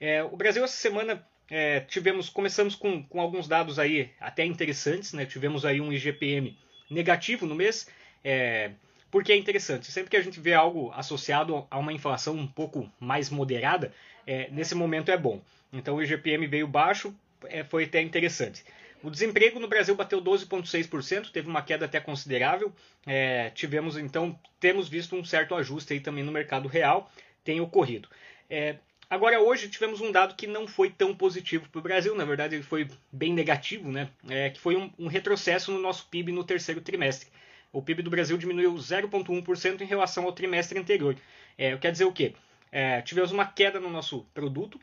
é, 0.00 0.22
o 0.22 0.36
Brasil 0.36 0.62
essa 0.62 0.76
semana 0.76 1.26
é, 1.50 1.80
tivemos, 1.80 2.28
começamos 2.28 2.76
com, 2.76 3.02
com, 3.02 3.20
alguns 3.20 3.48
dados 3.48 3.76
aí 3.76 4.12
até 4.20 4.44
interessantes, 4.44 5.12
né? 5.12 5.26
Tivemos 5.26 5.64
aí 5.64 5.80
um 5.80 5.92
IGPM 5.92 6.56
negativo 6.88 7.44
no 7.44 7.56
mês, 7.56 7.88
é, 8.22 8.70
porque 9.10 9.32
é 9.32 9.36
interessante. 9.36 9.90
Sempre 9.90 10.10
que 10.10 10.16
a 10.16 10.22
gente 10.22 10.38
vê 10.38 10.54
algo 10.54 10.92
associado 10.94 11.66
a 11.68 11.76
uma 11.76 11.92
inflação 11.92 12.36
um 12.36 12.46
pouco 12.46 12.90
mais 13.00 13.28
moderada, 13.28 13.92
é, 14.24 14.48
nesse 14.52 14.76
momento 14.76 15.10
é 15.10 15.16
bom. 15.16 15.42
Então 15.72 15.96
o 15.96 16.02
IGPM 16.02 16.46
veio 16.46 16.68
baixo, 16.68 17.12
é, 17.48 17.64
foi 17.64 17.84
até 17.84 18.00
interessante. 18.00 18.64
O 19.02 19.10
desemprego 19.10 19.60
no 19.60 19.68
Brasil 19.68 19.94
bateu 19.94 20.20
12,6%, 20.20 21.30
teve 21.30 21.48
uma 21.48 21.62
queda 21.62 21.84
até 21.84 22.00
considerável. 22.00 22.72
É, 23.06 23.50
tivemos 23.50 23.96
então 23.96 24.38
temos 24.58 24.88
visto 24.88 25.14
um 25.14 25.24
certo 25.24 25.54
ajuste 25.54 25.92
aí 25.92 26.00
também 26.00 26.24
no 26.24 26.32
mercado 26.32 26.68
real, 26.68 27.10
tem 27.44 27.60
ocorrido. 27.60 28.08
É, 28.48 28.76
Agora, 29.08 29.40
hoje 29.40 29.68
tivemos 29.68 30.00
um 30.00 30.10
dado 30.10 30.34
que 30.34 30.48
não 30.48 30.66
foi 30.66 30.90
tão 30.90 31.14
positivo 31.14 31.68
para 31.68 31.78
o 31.78 31.82
Brasil, 31.82 32.14
na 32.16 32.24
verdade, 32.24 32.56
ele 32.56 32.64
foi 32.64 32.88
bem 33.12 33.32
negativo, 33.32 33.92
né? 33.92 34.10
É, 34.28 34.50
que 34.50 34.58
foi 34.58 34.74
um, 34.74 34.92
um, 34.98 35.06
retrocesso 35.06 35.70
no 35.70 35.78
nosso 35.78 36.08
PIB 36.08 36.32
no 36.32 36.42
terceiro 36.42 36.80
trimestre. 36.80 37.28
O 37.72 37.80
PIB 37.80 38.02
do 38.02 38.10
Brasil 38.10 38.36
diminuiu 38.36 38.74
0,1% 38.74 39.80
em 39.80 39.84
relação 39.84 40.24
ao 40.24 40.32
trimestre 40.32 40.76
anterior. 40.78 41.16
É, 41.56 41.76
quer 41.76 41.92
dizer 41.92 42.04
o 42.04 42.12
quê? 42.12 42.34
É, 42.72 43.00
tivemos 43.00 43.30
uma 43.30 43.46
queda 43.46 43.78
no 43.78 43.88
nosso 43.88 44.26
produto. 44.34 44.80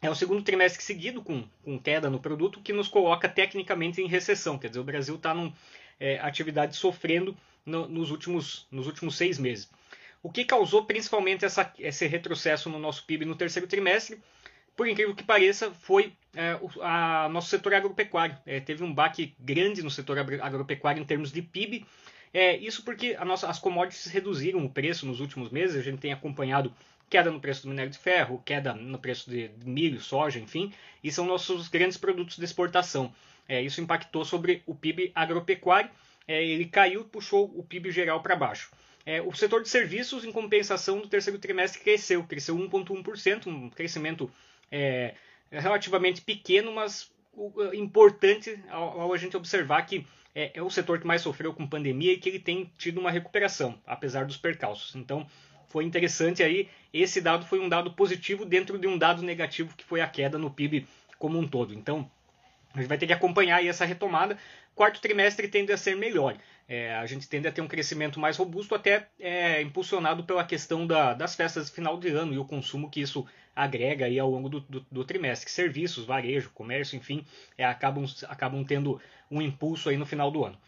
É 0.00 0.08
o 0.08 0.14
segundo 0.14 0.42
trimestre 0.42 0.82
seguido 0.82 1.22
com, 1.22 1.44
com 1.64 1.78
queda 1.78 2.08
no 2.08 2.20
produto, 2.20 2.60
que 2.60 2.72
nos 2.72 2.86
coloca 2.86 3.28
tecnicamente 3.28 4.00
em 4.00 4.06
recessão. 4.06 4.56
Quer 4.56 4.68
dizer, 4.68 4.80
o 4.80 4.84
Brasil 4.84 5.16
está 5.16 5.34
em 5.34 5.52
é, 5.98 6.18
atividade 6.20 6.76
sofrendo 6.76 7.36
no, 7.66 7.88
nos, 7.88 8.10
últimos, 8.10 8.66
nos 8.70 8.86
últimos 8.86 9.16
seis 9.16 9.38
meses. 9.38 9.68
O 10.22 10.30
que 10.30 10.44
causou 10.44 10.84
principalmente 10.84 11.44
essa, 11.44 11.72
esse 11.78 12.06
retrocesso 12.06 12.70
no 12.70 12.78
nosso 12.78 13.04
PIB 13.06 13.24
no 13.24 13.34
terceiro 13.34 13.68
trimestre, 13.68 14.20
por 14.76 14.86
incrível 14.86 15.14
que 15.14 15.24
pareça, 15.24 15.72
foi 15.72 16.12
é, 16.34 16.56
o 16.60 16.70
a, 16.80 17.28
nosso 17.28 17.48
setor 17.48 17.74
agropecuário. 17.74 18.38
É, 18.46 18.60
teve 18.60 18.84
um 18.84 18.94
baque 18.94 19.34
grande 19.40 19.82
no 19.82 19.90
setor 19.90 20.18
agropecuário 20.18 21.02
em 21.02 21.04
termos 21.04 21.32
de 21.32 21.42
PIB. 21.42 21.84
É, 22.32 22.56
isso 22.56 22.84
porque 22.84 23.16
nossa, 23.24 23.48
as 23.48 23.58
commodities 23.58 24.06
reduziram 24.06 24.64
o 24.64 24.70
preço 24.70 25.06
nos 25.06 25.18
últimos 25.18 25.50
meses. 25.50 25.76
A 25.76 25.82
gente 25.82 25.98
tem 25.98 26.12
acompanhado 26.12 26.72
queda 27.08 27.30
no 27.30 27.40
preço 27.40 27.62
do 27.62 27.68
minério 27.68 27.90
de 27.90 27.98
ferro, 27.98 28.42
queda 28.44 28.74
no 28.74 28.98
preço 28.98 29.30
de 29.30 29.50
milho, 29.64 30.00
soja, 30.00 30.38
enfim, 30.38 30.72
e 31.02 31.10
são 31.10 31.24
nossos 31.24 31.68
grandes 31.68 31.96
produtos 31.96 32.36
de 32.36 32.44
exportação. 32.44 33.12
É, 33.48 33.62
isso 33.62 33.80
impactou 33.80 34.24
sobre 34.24 34.62
o 34.66 34.74
PIB 34.74 35.10
agropecuário, 35.14 35.90
é, 36.26 36.44
ele 36.44 36.66
caiu, 36.66 37.04
puxou 37.04 37.50
o 37.56 37.62
PIB 37.62 37.90
geral 37.90 38.22
para 38.22 38.36
baixo. 38.36 38.70
É, 39.06 39.22
o 39.22 39.32
setor 39.32 39.62
de 39.62 39.70
serviços, 39.70 40.24
em 40.24 40.30
compensação, 40.30 40.96
no 40.96 41.08
terceiro 41.08 41.38
trimestre 41.38 41.80
cresceu, 41.80 42.22
cresceu 42.24 42.56
1,1%, 42.56 43.46
um 43.46 43.70
crescimento 43.70 44.30
é, 44.70 45.14
relativamente 45.50 46.20
pequeno, 46.20 46.72
mas 46.72 47.10
importante 47.72 48.58
ao, 48.68 49.00
ao 49.00 49.14
a 49.14 49.16
gente 49.16 49.36
observar 49.36 49.82
que 49.82 50.04
é, 50.34 50.52
é, 50.54 50.62
o 50.62 50.70
setor 50.70 51.00
que 51.00 51.06
mais 51.06 51.22
sofreu 51.22 51.52
com 51.52 51.66
pandemia 51.66 52.12
e 52.12 52.18
que 52.18 52.28
ele 52.28 52.38
tem 52.38 52.70
tido 52.76 53.00
uma 53.00 53.10
recuperação, 53.10 53.80
apesar 53.86 54.24
dos 54.24 54.36
percalços. 54.36 54.94
Então, 54.94 55.26
foi 55.68 55.84
interessante 55.84 56.42
aí. 56.42 56.68
Esse 56.92 57.20
dado 57.20 57.46
foi 57.46 57.60
um 57.60 57.68
dado 57.68 57.92
positivo 57.92 58.44
dentro 58.44 58.78
de 58.78 58.86
um 58.86 58.96
dado 58.96 59.22
negativo 59.22 59.74
que 59.76 59.84
foi 59.84 60.00
a 60.00 60.08
queda 60.08 60.38
no 60.38 60.50
PIB 60.50 60.86
como 61.18 61.38
um 61.38 61.46
todo. 61.46 61.74
Então, 61.74 62.10
a 62.74 62.78
gente 62.80 62.88
vai 62.88 62.98
ter 62.98 63.06
que 63.06 63.12
acompanhar 63.12 63.56
aí 63.56 63.68
essa 63.68 63.84
retomada. 63.84 64.38
Quarto 64.74 65.00
trimestre 65.00 65.48
tende 65.48 65.72
a 65.72 65.76
ser 65.76 65.96
melhor. 65.96 66.36
É, 66.68 66.94
a 66.94 67.06
gente 67.06 67.28
tende 67.28 67.48
a 67.48 67.52
ter 67.52 67.60
um 67.62 67.66
crescimento 67.66 68.20
mais 68.20 68.36
robusto, 68.36 68.74
até 68.74 69.08
é, 69.18 69.60
impulsionado 69.62 70.22
pela 70.24 70.44
questão 70.44 70.86
da, 70.86 71.14
das 71.14 71.34
festas 71.34 71.66
de 71.66 71.72
final 71.72 71.98
de 71.98 72.08
ano 72.08 72.34
e 72.34 72.38
o 72.38 72.44
consumo 72.44 72.90
que 72.90 73.00
isso 73.00 73.26
agrega 73.56 74.04
aí 74.04 74.18
ao 74.18 74.30
longo 74.30 74.48
do, 74.48 74.60
do, 74.60 74.86
do 74.92 75.04
trimestre. 75.04 75.50
Serviços, 75.50 76.04
varejo, 76.04 76.50
comércio, 76.50 76.96
enfim, 76.96 77.24
é, 77.56 77.64
acabam, 77.64 78.04
acabam 78.28 78.62
tendo 78.64 79.00
um 79.30 79.42
impulso 79.42 79.88
aí 79.88 79.96
no 79.96 80.06
final 80.06 80.30
do 80.30 80.44
ano. 80.44 80.58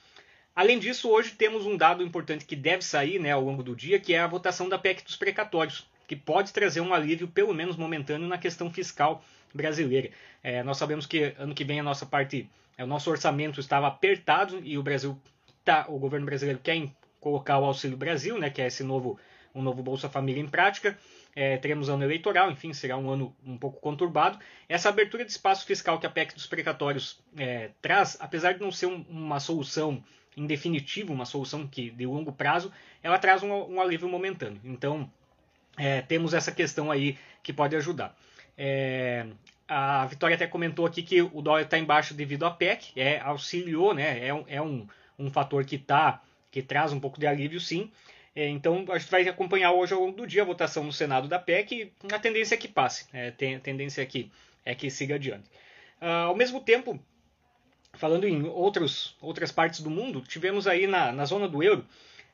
Além 0.61 0.79
disso, 0.79 1.09
hoje 1.09 1.31
temos 1.31 1.64
um 1.64 1.75
dado 1.75 2.02
importante 2.02 2.45
que 2.45 2.55
deve 2.55 2.85
sair 2.85 3.19
né, 3.19 3.31
ao 3.31 3.40
longo 3.40 3.62
do 3.62 3.75
dia, 3.75 3.99
que 3.99 4.12
é 4.12 4.19
a 4.19 4.26
votação 4.26 4.69
da 4.69 4.79
PEC 4.79 5.02
dos 5.02 5.17
precatórios, 5.17 5.88
que 6.07 6.14
pode 6.14 6.52
trazer 6.52 6.83
um 6.83 6.93
alívio, 6.93 7.26
pelo 7.26 7.55
menos 7.55 7.79
momentâneo, 7.79 8.29
na 8.29 8.37
questão 8.37 8.71
fiscal 8.71 9.25
brasileira. 9.55 10.11
É, 10.43 10.62
nós 10.62 10.76
sabemos 10.76 11.07
que 11.07 11.35
ano 11.38 11.55
que 11.55 11.64
vem 11.64 11.81
a 11.81 11.83
nossa 11.83 12.05
parte, 12.05 12.47
é, 12.76 12.85
o 12.85 12.87
nosso 12.87 13.11
orçamento 13.11 13.59
estava 13.59 13.87
apertado 13.87 14.61
e 14.62 14.76
o 14.76 14.83
Brasil 14.83 15.19
tá, 15.64 15.87
o 15.88 15.99
governo 15.99 16.26
brasileiro 16.26 16.61
quer 16.62 16.90
colocar 17.19 17.59
o 17.59 17.64
Auxílio 17.64 17.97
Brasil, 17.97 18.38
né, 18.38 18.50
que 18.50 18.61
é 18.61 18.67
esse 18.67 18.85
novo 18.85 19.19
um 19.55 19.62
novo 19.62 19.83
Bolsa 19.83 20.11
Família 20.11 20.43
em 20.43 20.47
prática. 20.47 20.97
É, 21.35 21.57
teremos 21.57 21.88
ano 21.88 22.05
eleitoral, 22.05 22.50
enfim, 22.50 22.75
será 22.75 22.99
um 22.99 23.09
ano 23.09 23.35
um 23.47 23.57
pouco 23.57 23.81
conturbado. 23.81 24.38
Essa 24.69 24.90
abertura 24.90 25.25
de 25.25 25.31
espaço 25.31 25.64
fiscal 25.64 25.99
que 25.99 26.07
a 26.07 26.11
PEC 26.11 26.35
dos 26.35 26.47
precatórios 26.47 27.19
é, 27.35 27.71
traz, 27.81 28.19
apesar 28.21 28.52
de 28.52 28.61
não 28.61 28.71
ser 28.71 28.87
um, 28.87 29.07
uma 29.09 29.40
solução 29.40 30.05
em 30.37 30.47
definitivo, 30.47 31.13
uma 31.13 31.25
solução 31.25 31.67
que 31.67 31.91
de 31.91 32.07
longo 32.07 32.33
prazo, 32.33 32.73
ela 33.03 33.19
traz 33.19 33.43
um, 33.43 33.53
um 33.53 33.81
alívio 33.81 34.09
momentâneo. 34.09 34.61
Então, 34.65 35.11
é, 35.77 36.03
temos 36.03 36.35
essa 36.35 36.53
questão 36.53 36.91
aí 36.91 37.19
que 37.43 37.53
pode 37.53 37.75
ajudar. 37.77 38.17
É, 38.57 39.27
a 39.67 40.05
Vitória 40.07 40.35
até 40.35 40.47
comentou 40.47 40.85
aqui 40.85 41.03
que 41.03 41.23
o 41.23 41.41
dólar 41.41 41.63
está 41.63 41.79
embaixo 41.79 42.13
devido 42.13 42.45
à 42.45 42.51
PEC, 42.51 42.93
é, 42.97 43.21
auxiliou, 43.21 43.95
né, 43.95 44.19
é, 44.19 44.45
é 44.49 44.63
um, 44.63 44.87
um 45.19 45.31
fator 45.31 45.65
que, 45.65 45.79
tá, 45.79 46.23
que 46.51 46.61
traz 46.61 46.93
um 46.93 47.01
pouco 47.01 47.19
de 47.19 47.27
alívio, 47.27 47.61
sim. 47.61 47.91
É, 48.35 48.49
então, 48.49 48.85
a 48.89 48.99
gente 48.99 49.11
vai 49.11 49.27
acompanhar 49.29 49.73
hoje 49.73 49.93
ao 49.93 50.01
longo 50.01 50.17
do 50.17 50.27
dia 50.27 50.43
a 50.43 50.45
votação 50.45 50.85
no 50.85 50.93
Senado 50.93 51.29
da 51.29 51.39
PEC 51.39 51.73
e 51.73 52.13
a 52.13 52.19
tendência 52.19 52.55
é 52.55 52.59
que 52.59 52.69
passe, 52.69 53.07
é, 53.13 53.31
tem, 53.31 53.57
a 53.57 53.61
tendência 53.61 54.03
é 54.03 54.07
que, 54.07 54.31
é 54.65 54.75
que 54.75 54.91
siga 54.91 55.17
adiante. 55.17 55.49
Uh, 56.01 56.29
ao 56.29 56.37
mesmo 56.37 56.61
tempo, 56.61 56.99
falando 57.95 58.27
em 58.27 58.45
outros, 58.45 59.17
outras 59.21 59.53
partes 59.53 59.81
do 59.81 59.91
mundo, 59.91 60.21
tivemos 60.21 60.67
aí 60.67 60.87
na, 60.87 61.13
na 61.13 61.25
zona 61.25 61.49
do 61.49 61.63
euro 61.63 61.85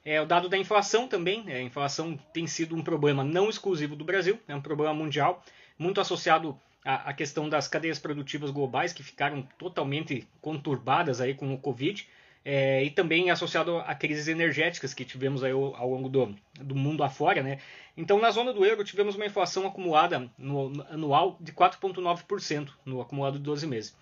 é, 0.04 0.20
o 0.20 0.26
dado 0.26 0.48
da 0.48 0.56
inflação 0.56 1.08
também. 1.08 1.44
É, 1.48 1.56
a 1.56 1.62
inflação 1.62 2.18
tem 2.32 2.46
sido 2.46 2.76
um 2.76 2.82
problema 2.82 3.24
não 3.24 3.50
exclusivo 3.50 3.96
do 3.96 4.04
Brasil, 4.04 4.38
é 4.46 4.54
um 4.54 4.60
problema 4.60 4.94
mundial, 4.94 5.42
muito 5.78 6.00
associado 6.00 6.58
à, 6.84 7.10
à 7.10 7.12
questão 7.12 7.48
das 7.48 7.66
cadeias 7.66 7.98
produtivas 7.98 8.50
globais 8.50 8.92
que 8.92 9.02
ficaram 9.02 9.42
totalmente 9.58 10.26
conturbadas 10.40 11.20
aí 11.20 11.34
com 11.34 11.52
o 11.52 11.58
Covid 11.58 12.06
é, 12.48 12.84
e 12.84 12.90
também 12.90 13.28
associado 13.28 13.78
a 13.78 13.92
crises 13.92 14.28
energéticas 14.28 14.94
que 14.94 15.04
tivemos 15.04 15.42
aí 15.42 15.50
ao, 15.50 15.74
ao 15.74 15.90
longo 15.90 16.08
do, 16.08 16.32
do, 16.54 16.76
mundo 16.76 17.02
afora. 17.02 17.42
Né? 17.42 17.58
Então, 17.96 18.20
na 18.20 18.30
zona 18.30 18.52
do 18.52 18.64
euro, 18.64 18.84
tivemos 18.84 19.16
uma 19.16 19.26
inflação 19.26 19.66
acumulada 19.66 20.30
no, 20.38 20.68
no 20.68 20.82
anual 20.88 21.36
de 21.40 21.50
4,9% 21.50 22.68
no 22.84 23.00
acumulado 23.00 23.38
de 23.38 23.42
12 23.42 23.66
meses. 23.66 23.96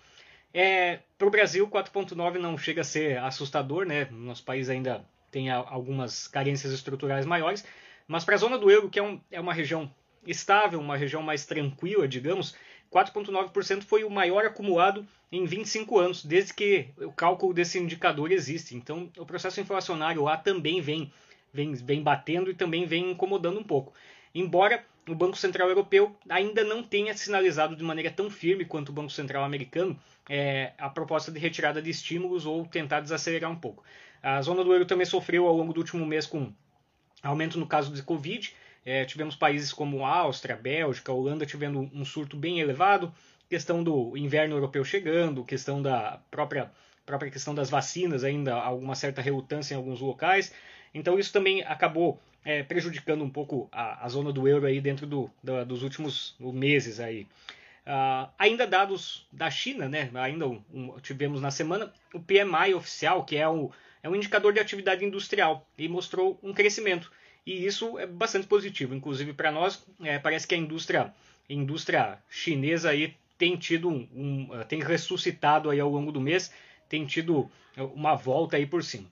É, 0.57 0.99
Para 1.17 1.27
o 1.27 1.29
Brasil, 1.29 1.67
4,9% 1.67 2.39
não 2.39 2.57
chega 2.57 2.79
a 2.79 2.85
ser 2.85 3.17
assustador, 3.17 3.85
né? 3.85 4.07
nosso 4.09 4.41
país 4.41 4.69
ainda 4.69 5.05
tem 5.29 5.51
algumas 5.51 6.29
carências 6.29 6.71
estruturais 6.71 7.25
maiores, 7.25 7.65
mas 8.07 8.23
para 8.23 8.35
a 8.35 8.37
zona 8.37 8.57
do 8.57 8.71
euro, 8.71 8.89
que 8.89 8.97
é, 8.97 9.03
um, 9.03 9.19
é 9.29 9.37
uma 9.37 9.53
região 9.53 9.93
estável, 10.25 10.79
uma 10.79 10.95
região 10.95 11.21
mais 11.21 11.45
tranquila, 11.45 12.07
digamos, 12.07 12.55
4,9% 12.89 13.83
foi 13.83 14.05
o 14.05 14.09
maior 14.09 14.45
acumulado 14.45 15.05
em 15.29 15.43
25 15.43 15.99
anos, 15.99 16.23
desde 16.23 16.53
que 16.53 16.87
o 16.99 17.11
cálculo 17.11 17.53
desse 17.53 17.77
indicador 17.77 18.31
existe. 18.31 18.77
Então, 18.77 19.11
o 19.17 19.25
processo 19.25 19.59
inflacionário 19.59 20.23
lá 20.23 20.37
também 20.37 20.79
vem, 20.79 21.11
vem, 21.51 21.73
vem 21.73 22.01
batendo 22.01 22.49
e 22.49 22.53
também 22.55 22.85
vem 22.85 23.11
incomodando 23.11 23.59
um 23.59 23.63
pouco. 23.63 23.91
Embora 24.33 24.85
o 25.07 25.13
Banco 25.13 25.37
Central 25.37 25.69
Europeu 25.69 26.15
ainda 26.29 26.63
não 26.63 26.83
tenha 26.83 27.15
sinalizado 27.15 27.75
de 27.75 27.83
maneira 27.83 28.11
tão 28.11 28.29
firme 28.29 28.65
quanto 28.65 28.89
o 28.89 28.93
Banco 28.93 29.11
Central 29.11 29.43
Americano 29.43 29.99
é, 30.27 30.73
a 30.77 30.89
proposta 30.89 31.31
de 31.31 31.39
retirada 31.39 31.81
de 31.81 31.89
estímulos 31.89 32.45
ou 32.45 32.65
tentar 32.65 33.01
desacelerar 33.01 33.51
um 33.51 33.55
pouco. 33.55 33.83
A 34.21 34.41
zona 34.41 34.63
do 34.63 34.73
euro 34.73 34.85
também 34.85 35.05
sofreu 35.05 35.47
ao 35.47 35.55
longo 35.55 35.73
do 35.73 35.79
último 35.79 36.05
mês 36.05 36.25
com 36.25 36.51
aumento 37.21 37.59
no 37.59 37.67
caso 37.67 37.93
de 37.93 38.01
Covid, 38.01 38.53
é, 38.83 39.03
tivemos 39.05 39.35
países 39.35 39.73
como 39.73 40.05
Áustria, 40.05 40.55
Bélgica, 40.55 41.11
Holanda 41.11 41.45
tivendo 41.45 41.89
um 41.93 42.05
surto 42.05 42.37
bem 42.37 42.59
elevado, 42.59 43.13
questão 43.49 43.83
do 43.83 44.15
inverno 44.17 44.55
europeu 44.55 44.83
chegando, 44.83 45.43
questão 45.43 45.81
da 45.81 46.19
própria, 46.29 46.71
própria 47.05 47.31
questão 47.31 47.53
das 47.53 47.69
vacinas 47.69 48.23
ainda, 48.23 48.53
alguma 48.53 48.95
certa 48.95 49.21
relutância 49.21 49.73
em 49.73 49.77
alguns 49.77 49.99
locais. 49.99 50.53
Então 50.93 51.19
isso 51.19 51.33
também 51.33 51.63
acabou 51.63 52.19
é, 52.45 52.63
prejudicando 52.63 53.23
um 53.23 53.29
pouco 53.29 53.67
a, 53.71 54.05
a, 54.05 54.07
zona 54.07 54.31
do 54.31 54.47
euro 54.47 54.65
aí 54.65 54.79
dentro 54.79 55.05
do, 55.05 55.29
dos 55.67 55.83
últimos 55.83 56.35
meses 56.39 56.99
aí. 56.99 57.27
Uh, 57.85 58.29
ainda 58.39 58.65
dados 58.65 59.27
da 59.31 59.49
China, 59.49 59.89
né? 59.89 60.09
Ainda 60.15 60.47
um, 60.47 60.61
um, 60.73 60.99
tivemos 61.01 61.41
na 61.41 61.51
semana 61.51 61.91
o 62.13 62.19
PMI 62.19 62.73
oficial, 62.73 63.23
que 63.25 63.35
é, 63.35 63.47
o, 63.47 63.71
é 64.01 64.09
um 64.09 64.15
indicador 64.15 64.53
de 64.53 64.59
atividade 64.59 65.03
industrial, 65.03 65.67
e 65.77 65.87
mostrou 65.89 66.39
um 66.41 66.53
crescimento 66.53 67.11
e 67.45 67.65
isso 67.65 67.99
é 67.99 68.07
bastante 68.07 68.47
positivo. 68.47 68.95
Inclusive 68.95 69.33
para 69.33 69.51
nós, 69.51 69.85
é, 70.01 70.17
parece 70.17 70.47
que 70.47 70.55
a 70.55 70.57
indústria, 70.57 71.13
a 71.49 71.53
indústria 71.53 72.17
chinesa 72.29 72.89
aí 72.89 73.15
tem 73.37 73.55
tido 73.55 73.89
um, 73.89 74.07
um, 74.13 74.49
tem 74.67 74.81
ressuscitado 74.81 75.69
aí 75.69 75.79
ao 75.79 75.89
longo 75.89 76.11
do 76.11 76.19
mês, 76.19 76.51
tem 76.89 77.05
tido 77.05 77.49
uma 77.93 78.15
volta 78.15 78.57
aí 78.57 78.65
por 78.65 78.83
cima. 78.83 79.07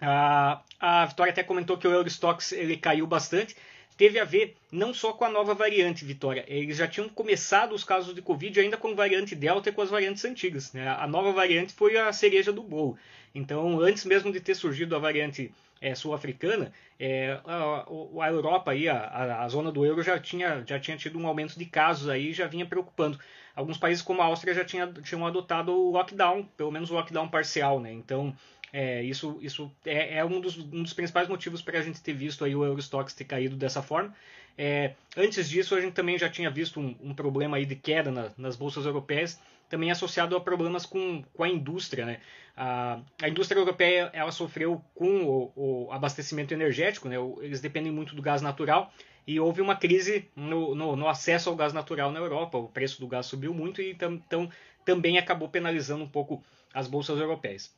A, 0.00 0.62
a 0.78 1.06
Vitória 1.06 1.30
até 1.30 1.42
comentou 1.42 1.76
que 1.76 1.86
o 1.86 1.92
Eurostox 1.92 2.52
ele 2.52 2.76
caiu 2.76 3.06
bastante. 3.06 3.56
Teve 3.96 4.18
a 4.18 4.24
ver 4.24 4.56
não 4.72 4.94
só 4.94 5.12
com 5.12 5.26
a 5.26 5.28
nova 5.28 5.54
variante, 5.54 6.06
Vitória. 6.06 6.44
Eles 6.48 6.78
já 6.78 6.88
tinham 6.88 7.08
começado 7.08 7.74
os 7.74 7.84
casos 7.84 8.14
de 8.14 8.22
Covid 8.22 8.58
ainda 8.58 8.78
com 8.78 8.94
variante 8.94 9.34
Delta 9.34 9.68
e 9.68 9.72
com 9.72 9.82
as 9.82 9.90
variantes 9.90 10.24
antigas. 10.24 10.72
Né? 10.72 10.88
A 10.88 11.06
nova 11.06 11.32
variante 11.32 11.74
foi 11.74 11.98
a 11.98 12.10
cereja 12.12 12.50
do 12.50 12.62
bolo. 12.62 12.96
Então, 13.34 13.78
antes 13.78 14.04
mesmo 14.06 14.32
de 14.32 14.40
ter 14.40 14.54
surgido 14.54 14.96
a 14.96 14.98
variante 14.98 15.52
é, 15.80 15.94
sul-africana, 15.94 16.72
é, 16.98 17.38
a, 17.44 17.86
a, 18.22 18.28
Europa 18.30 18.70
aí, 18.70 18.88
a, 18.88 19.42
a, 19.42 19.48
zona 19.48 19.70
do 19.70 19.84
euro 19.84 20.02
já 20.02 20.18
tinha, 20.18 20.62
já 20.66 20.78
tinha 20.78 20.96
tido 20.96 21.18
um 21.18 21.26
aumento 21.26 21.58
de 21.58 21.64
casos 21.64 22.08
aí, 22.08 22.32
já 22.32 22.46
vinha 22.46 22.66
preocupando. 22.66 23.18
Alguns 23.54 23.78
países 23.78 24.02
como 24.02 24.22
a 24.22 24.26
Áustria 24.26 24.54
já 24.54 24.64
tinha, 24.64 24.86
tinham 25.02 25.26
adotado 25.26 25.72
o 25.72 25.90
lockdown, 25.90 26.44
pelo 26.56 26.70
menos 26.70 26.90
o 26.90 26.94
lockdown 26.94 27.28
parcial, 27.28 27.80
né? 27.80 27.92
Então 27.92 28.34
é, 28.72 29.02
isso, 29.02 29.38
isso 29.40 29.70
é, 29.84 30.18
é 30.18 30.24
um, 30.24 30.40
dos, 30.40 30.56
um, 30.56 30.82
dos, 30.82 30.92
principais 30.92 31.28
motivos 31.28 31.60
para 31.60 31.78
a 31.78 31.82
gente 31.82 32.00
ter 32.00 32.12
visto 32.12 32.44
aí 32.44 32.54
o 32.54 32.64
Eurostox 32.64 33.12
ter 33.12 33.24
caído 33.24 33.56
dessa 33.56 33.82
forma. 33.82 34.14
É, 34.56 34.94
antes 35.16 35.48
disso, 35.48 35.74
a 35.74 35.80
gente 35.80 35.94
também 35.94 36.18
já 36.18 36.28
tinha 36.28 36.50
visto 36.50 36.78
um, 36.78 36.94
um 37.02 37.14
problema 37.14 37.56
aí 37.56 37.66
de 37.66 37.74
queda 37.74 38.10
na, 38.10 38.30
nas 38.36 38.56
bolsas 38.56 38.86
europeias, 38.86 39.40
também 39.68 39.90
associado 39.90 40.36
a 40.36 40.40
problemas 40.40 40.86
com, 40.86 41.22
com 41.32 41.42
a 41.42 41.48
indústria. 41.48 42.04
Né? 42.04 42.20
A, 42.56 43.00
a 43.20 43.28
indústria 43.28 43.58
europeia 43.58 44.10
ela 44.12 44.30
sofreu 44.30 44.84
com 44.94 45.24
o, 45.24 45.52
o 45.56 45.92
abastecimento 45.92 46.54
energético, 46.54 47.08
né? 47.08 47.16
eles 47.40 47.60
dependem 47.60 47.92
muito 47.92 48.14
do 48.14 48.22
gás 48.22 48.42
natural, 48.42 48.92
e 49.26 49.38
houve 49.38 49.60
uma 49.60 49.76
crise 49.76 50.28
no, 50.34 50.74
no, 50.74 50.96
no, 50.96 51.08
acesso 51.08 51.50
ao 51.50 51.56
gás 51.56 51.72
natural 51.72 52.10
na 52.10 52.18
Europa. 52.18 52.58
O 52.58 52.68
preço 52.68 53.00
do 53.00 53.06
gás 53.06 53.26
subiu 53.26 53.54
muito 53.54 53.80
e 53.80 53.90
então 53.90 54.50
também 54.84 55.18
acabou 55.18 55.48
penalizando 55.48 56.02
um 56.02 56.08
pouco 56.08 56.42
as 56.74 56.88
bolsas 56.88 57.18
europeias. 57.18 57.72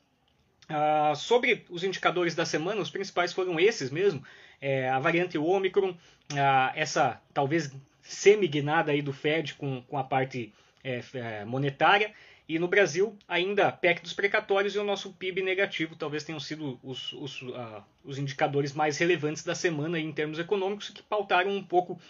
Uh, 0.71 1.14
sobre 1.16 1.64
os 1.69 1.85
indicadores 1.85 2.35
da 2.35 2.47
semana, 2.47 2.81
os 2.81 2.90
principais 2.90 3.33
foram 3.33 3.59
esses 3.59 3.90
mesmo. 3.90 4.25
É, 4.61 4.88
a 4.88 4.99
variante 4.99 5.37
Omicron, 5.37 5.90
uh, 5.90 6.73
essa 6.75 7.21
talvez 7.35 7.73
semi-guinada 8.00 8.92
aí 8.92 9.02
do 9.02 9.12
Fed 9.12 9.54
com, 9.54 9.83
com 9.83 9.99
a 9.99 10.04
parte 10.04 10.52
é, 10.85 11.02
é, 11.14 11.45
monetária. 11.45 12.12
E 12.49 12.59
no 12.59 12.69
Brasil, 12.69 13.16
ainda 13.26 13.71
PEC 13.73 14.02
dos 14.02 14.12
precatórios 14.12 14.75
e 14.75 14.78
o 14.78 14.85
nosso 14.85 15.12
PIB 15.12 15.42
negativo, 15.42 15.97
talvez 15.97 16.25
tenham 16.25 16.40
sido 16.40 16.78
os, 16.83 17.12
os, 17.12 17.42
uh, 17.42 17.83
os 18.04 18.19
indicadores 18.19 18.73
mais 18.73 18.99
relevantes 18.99 19.45
da 19.45 19.54
semana 19.54 19.99
em 19.99 20.12
termos 20.12 20.38
econômicos 20.38 20.90
que 20.90 21.02
pautaram 21.02 21.50
um 21.50 21.62
pouco 21.62 22.00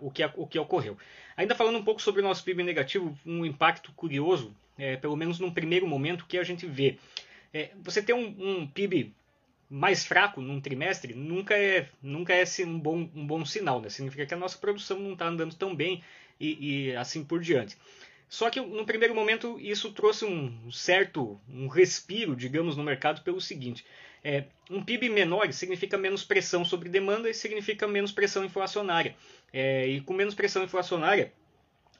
o, 0.00 0.10
que, 0.10 0.24
o 0.36 0.46
que 0.46 0.58
ocorreu. 0.58 0.96
Ainda 1.36 1.54
falando 1.54 1.78
um 1.78 1.84
pouco 1.84 2.00
sobre 2.00 2.22
o 2.22 2.24
nosso 2.24 2.42
PIB 2.44 2.62
negativo, 2.62 3.16
um 3.26 3.44
impacto 3.44 3.92
curioso, 3.92 4.54
é, 4.78 4.96
pelo 4.96 5.16
menos 5.16 5.38
num 5.38 5.50
primeiro 5.50 5.86
momento, 5.86 6.26
que 6.26 6.38
a 6.38 6.44
gente 6.44 6.66
vê. 6.66 6.96
É, 7.52 7.70
você 7.82 8.02
ter 8.02 8.14
um, 8.14 8.34
um, 8.38 8.66
PIB 8.66 9.14
mais 9.68 10.04
fraco 10.04 10.40
num 10.40 10.60
trimestre 10.60 11.14
nunca 11.14 11.56
é, 11.56 11.88
nunca 12.02 12.34
é 12.34 12.42
assim, 12.42 12.64
um, 12.64 12.78
bom, 12.78 13.10
um 13.14 13.26
bom 13.26 13.44
sinal, 13.44 13.80
né? 13.80 13.88
significa 13.88 14.26
que 14.26 14.34
a 14.34 14.38
nossa 14.38 14.58
produção 14.58 14.98
não 14.98 15.12
está 15.12 15.26
andando 15.26 15.54
tão 15.54 15.74
bem 15.74 16.02
e, 16.40 16.88
e 16.90 16.96
assim 16.96 17.24
por 17.24 17.40
diante. 17.40 17.76
Só 18.28 18.48
que 18.48 18.60
no 18.60 18.86
primeiro 18.86 19.14
momento 19.14 19.60
isso 19.60 19.92
trouxe 19.92 20.24
um 20.24 20.70
certo 20.70 21.38
um 21.46 21.68
respiro, 21.68 22.34
digamos, 22.34 22.76
no 22.76 22.82
mercado 22.82 23.20
pelo 23.22 23.40
seguinte: 23.40 23.84
é, 24.24 24.44
um 24.70 24.82
PIB 24.82 25.10
menor 25.10 25.52
significa 25.52 25.98
menos 25.98 26.24
pressão 26.24 26.64
sobre 26.64 26.88
demanda 26.88 27.28
e 27.28 27.34
significa 27.34 27.86
menos 27.86 28.10
pressão 28.10 28.42
inflacionária. 28.42 29.14
É, 29.52 29.86
e 29.86 30.00
com 30.00 30.14
menos 30.14 30.34
pressão 30.34 30.64
inflacionária, 30.64 31.32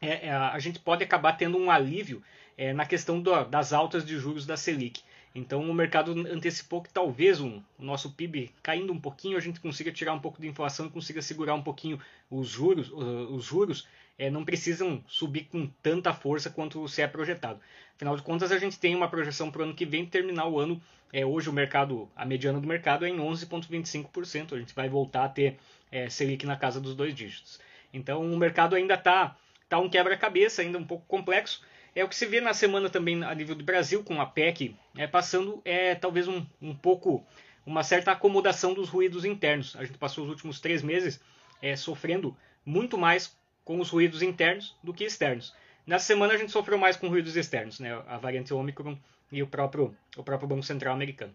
é, 0.00 0.28
é 0.28 0.30
a 0.32 0.58
gente 0.58 0.78
pode 0.78 1.04
acabar 1.04 1.34
tendo 1.34 1.58
um 1.58 1.70
alívio 1.70 2.22
é, 2.56 2.72
na 2.72 2.86
questão 2.86 3.20
do, 3.20 3.44
das 3.44 3.72
altas 3.72 4.04
de 4.04 4.16
juros 4.16 4.46
da 4.46 4.56
Selic. 4.56 5.02
Então 5.34 5.68
o 5.68 5.74
mercado 5.74 6.12
antecipou 6.12 6.82
que 6.82 6.92
talvez 6.92 7.40
um, 7.40 7.62
o 7.78 7.84
nosso 7.84 8.12
PIB 8.12 8.50
caindo 8.62 8.92
um 8.92 9.00
pouquinho 9.00 9.36
a 9.36 9.40
gente 9.40 9.60
consiga 9.60 9.90
tirar 9.90 10.12
um 10.12 10.20
pouco 10.20 10.40
de 10.40 10.46
inflação 10.46 10.90
consiga 10.90 11.22
segurar 11.22 11.54
um 11.54 11.62
pouquinho 11.62 11.98
os 12.30 12.48
juros, 12.48 12.90
os 12.90 13.44
juros 13.44 13.88
é, 14.18 14.28
não 14.28 14.44
precisam 14.44 15.02
subir 15.06 15.44
com 15.44 15.66
tanta 15.82 16.12
força 16.12 16.50
quanto 16.50 16.86
se 16.86 17.00
é 17.00 17.06
projetado. 17.06 17.60
Afinal 17.96 18.14
de 18.14 18.22
contas 18.22 18.52
a 18.52 18.58
gente 18.58 18.78
tem 18.78 18.94
uma 18.94 19.08
projeção 19.08 19.50
para 19.50 19.62
o 19.62 19.64
ano 19.64 19.74
que 19.74 19.86
vem 19.86 20.04
terminar 20.04 20.46
o 20.48 20.58
ano 20.58 20.80
é, 21.12 21.26
hoje 21.26 21.50
o 21.50 21.52
mercado 21.52 22.08
a 22.16 22.24
mediana 22.24 22.58
do 22.58 22.66
mercado 22.66 23.04
é 23.04 23.08
em 23.08 23.18
11,25%. 23.18 24.54
A 24.54 24.58
gente 24.58 24.74
vai 24.74 24.88
voltar 24.88 25.24
a 25.24 25.28
ter 25.28 25.58
é, 25.90 26.08
Selic 26.08 26.46
na 26.46 26.56
casa 26.56 26.80
dos 26.80 26.94
dois 26.94 27.14
dígitos. 27.14 27.60
Então 27.92 28.22
o 28.22 28.36
mercado 28.36 28.74
ainda 28.74 28.94
está 28.94 29.36
tá 29.68 29.78
um 29.78 29.90
quebra-cabeça 29.90 30.62
ainda 30.62 30.78
um 30.78 30.84
pouco 30.84 31.04
complexo 31.06 31.62
é 31.94 32.04
o 32.04 32.08
que 32.08 32.16
se 32.16 32.26
vê 32.26 32.40
na 32.40 32.54
semana 32.54 32.88
também 32.88 33.22
a 33.22 33.34
nível 33.34 33.54
do 33.54 33.64
Brasil, 33.64 34.02
com 34.02 34.20
a 34.20 34.26
PEC 34.26 34.76
é, 34.96 35.06
passando 35.06 35.60
é 35.64 35.94
talvez 35.94 36.26
um, 36.28 36.44
um 36.60 36.74
pouco 36.74 37.24
uma 37.64 37.82
certa 37.82 38.12
acomodação 38.12 38.74
dos 38.74 38.88
ruídos 38.88 39.24
internos. 39.24 39.76
A 39.76 39.84
gente 39.84 39.98
passou 39.98 40.24
os 40.24 40.30
últimos 40.30 40.60
três 40.60 40.82
meses 40.82 41.20
é, 41.60 41.76
sofrendo 41.76 42.36
muito 42.64 42.98
mais 42.98 43.36
com 43.64 43.78
os 43.80 43.90
ruídos 43.90 44.22
internos 44.22 44.74
do 44.82 44.92
que 44.92 45.04
externos. 45.04 45.54
Nessa 45.86 46.06
semana 46.06 46.34
a 46.34 46.36
gente 46.36 46.50
sofreu 46.50 46.78
mais 46.78 46.96
com 46.96 47.08
ruídos 47.08 47.36
externos, 47.36 47.78
né? 47.78 48.00
a 48.06 48.16
variante 48.16 48.54
Omicron 48.54 48.96
e 49.30 49.42
o 49.42 49.46
próprio, 49.46 49.96
o 50.16 50.22
próprio 50.22 50.48
Banco 50.48 50.62
Central 50.62 50.94
americano. 50.94 51.34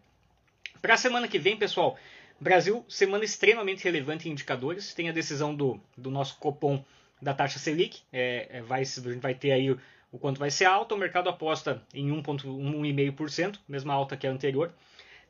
Para 0.82 0.94
a 0.94 0.98
semana 0.98 1.28
que 1.28 1.40
vem, 1.40 1.58
pessoal, 1.58 1.98
Brasil, 2.40 2.86
semana 2.88 3.26
extremamente 3.26 3.84
relevante 3.84 4.30
em 4.30 4.32
indicadores. 4.32 4.94
Tem 4.94 5.10
a 5.10 5.12
decisão 5.12 5.56
do, 5.56 5.82
do 5.98 6.12
nosso 6.12 6.38
Copom 6.38 6.84
da 7.22 7.34
taxa 7.34 7.58
Selic. 7.58 8.02
É, 8.14 8.48
é, 8.50 8.62
vai, 8.62 8.82
a 8.82 8.86
gente 8.86 9.18
vai 9.18 9.34
ter 9.34 9.52
aí 9.52 9.76
o 10.18 10.20
quanto 10.20 10.40
vai 10.40 10.50
ser 10.50 10.66
alta, 10.66 10.96
o 10.96 10.98
mercado 10.98 11.30
aposta 11.30 11.82
em 11.94 12.10
1,5%, 12.10 13.60
mesma 13.68 13.94
alta 13.94 14.18
que 14.18 14.26
a 14.26 14.32
anterior. 14.32 14.74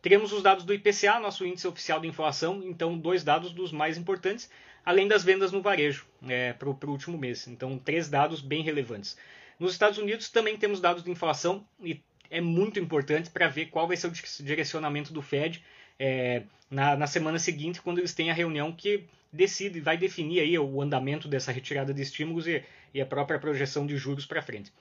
Teremos 0.02 0.32
os 0.32 0.42
dados 0.42 0.64
do 0.64 0.74
IPCA, 0.74 1.20
nosso 1.20 1.46
índice 1.46 1.68
oficial 1.68 2.00
de 2.00 2.08
inflação, 2.08 2.64
então 2.64 2.98
dois 2.98 3.22
dados 3.22 3.52
dos 3.52 3.72
mais 3.72 3.98
importantes, 3.98 4.50
além 4.86 5.06
das 5.08 5.24
vendas 5.24 5.52
no 5.52 5.62
varejo 5.62 6.06
é, 6.26 6.54
para 6.54 6.70
o 6.70 6.78
último 6.90 7.18
mês. 7.18 7.48
Então, 7.48 7.78
três 7.78 8.08
dados 8.08 8.40
bem 8.40 8.64
relevantes. 8.64 9.18
Nos 9.60 9.74
Estados 9.74 9.98
Unidos 9.98 10.30
também 10.30 10.56
temos 10.56 10.80
dados 10.80 11.04
de 11.04 11.12
inflação 11.12 11.66
e 11.84 12.02
é 12.30 12.40
muito 12.40 12.80
importante 12.80 13.30
para 13.30 13.50
ver 13.50 13.66
qual 13.66 13.88
vai 13.88 13.98
ser 13.98 14.08
o 14.08 14.44
direcionamento 14.44 15.12
do 15.12 15.22
Fed 15.22 15.62
é, 16.00 16.44
na, 16.72 16.96
na, 16.96 17.08
semana 17.08 17.40
seguinte, 17.40 17.82
quando 17.82 17.98
eles 17.98 18.14
têm 18.14 18.30
a 18.30 18.34
reunião 18.34 18.72
que 18.72 19.04
decide, 19.32 19.80
vai 19.80 19.98
definir 19.98 20.40
aí 20.40 20.58
o 20.58 20.82
andamento 20.82 21.28
dessa 21.28 21.52
retirada 21.52 21.94
de 21.94 22.02
estímulos 22.02 22.48
e, 22.48 22.64
e 22.94 23.02
a 23.02 23.06
própria 23.06 23.40
projeção 23.40 23.86
de 23.86 23.98
juros 23.98 24.26
para 24.26 24.42
frente. 24.42 24.72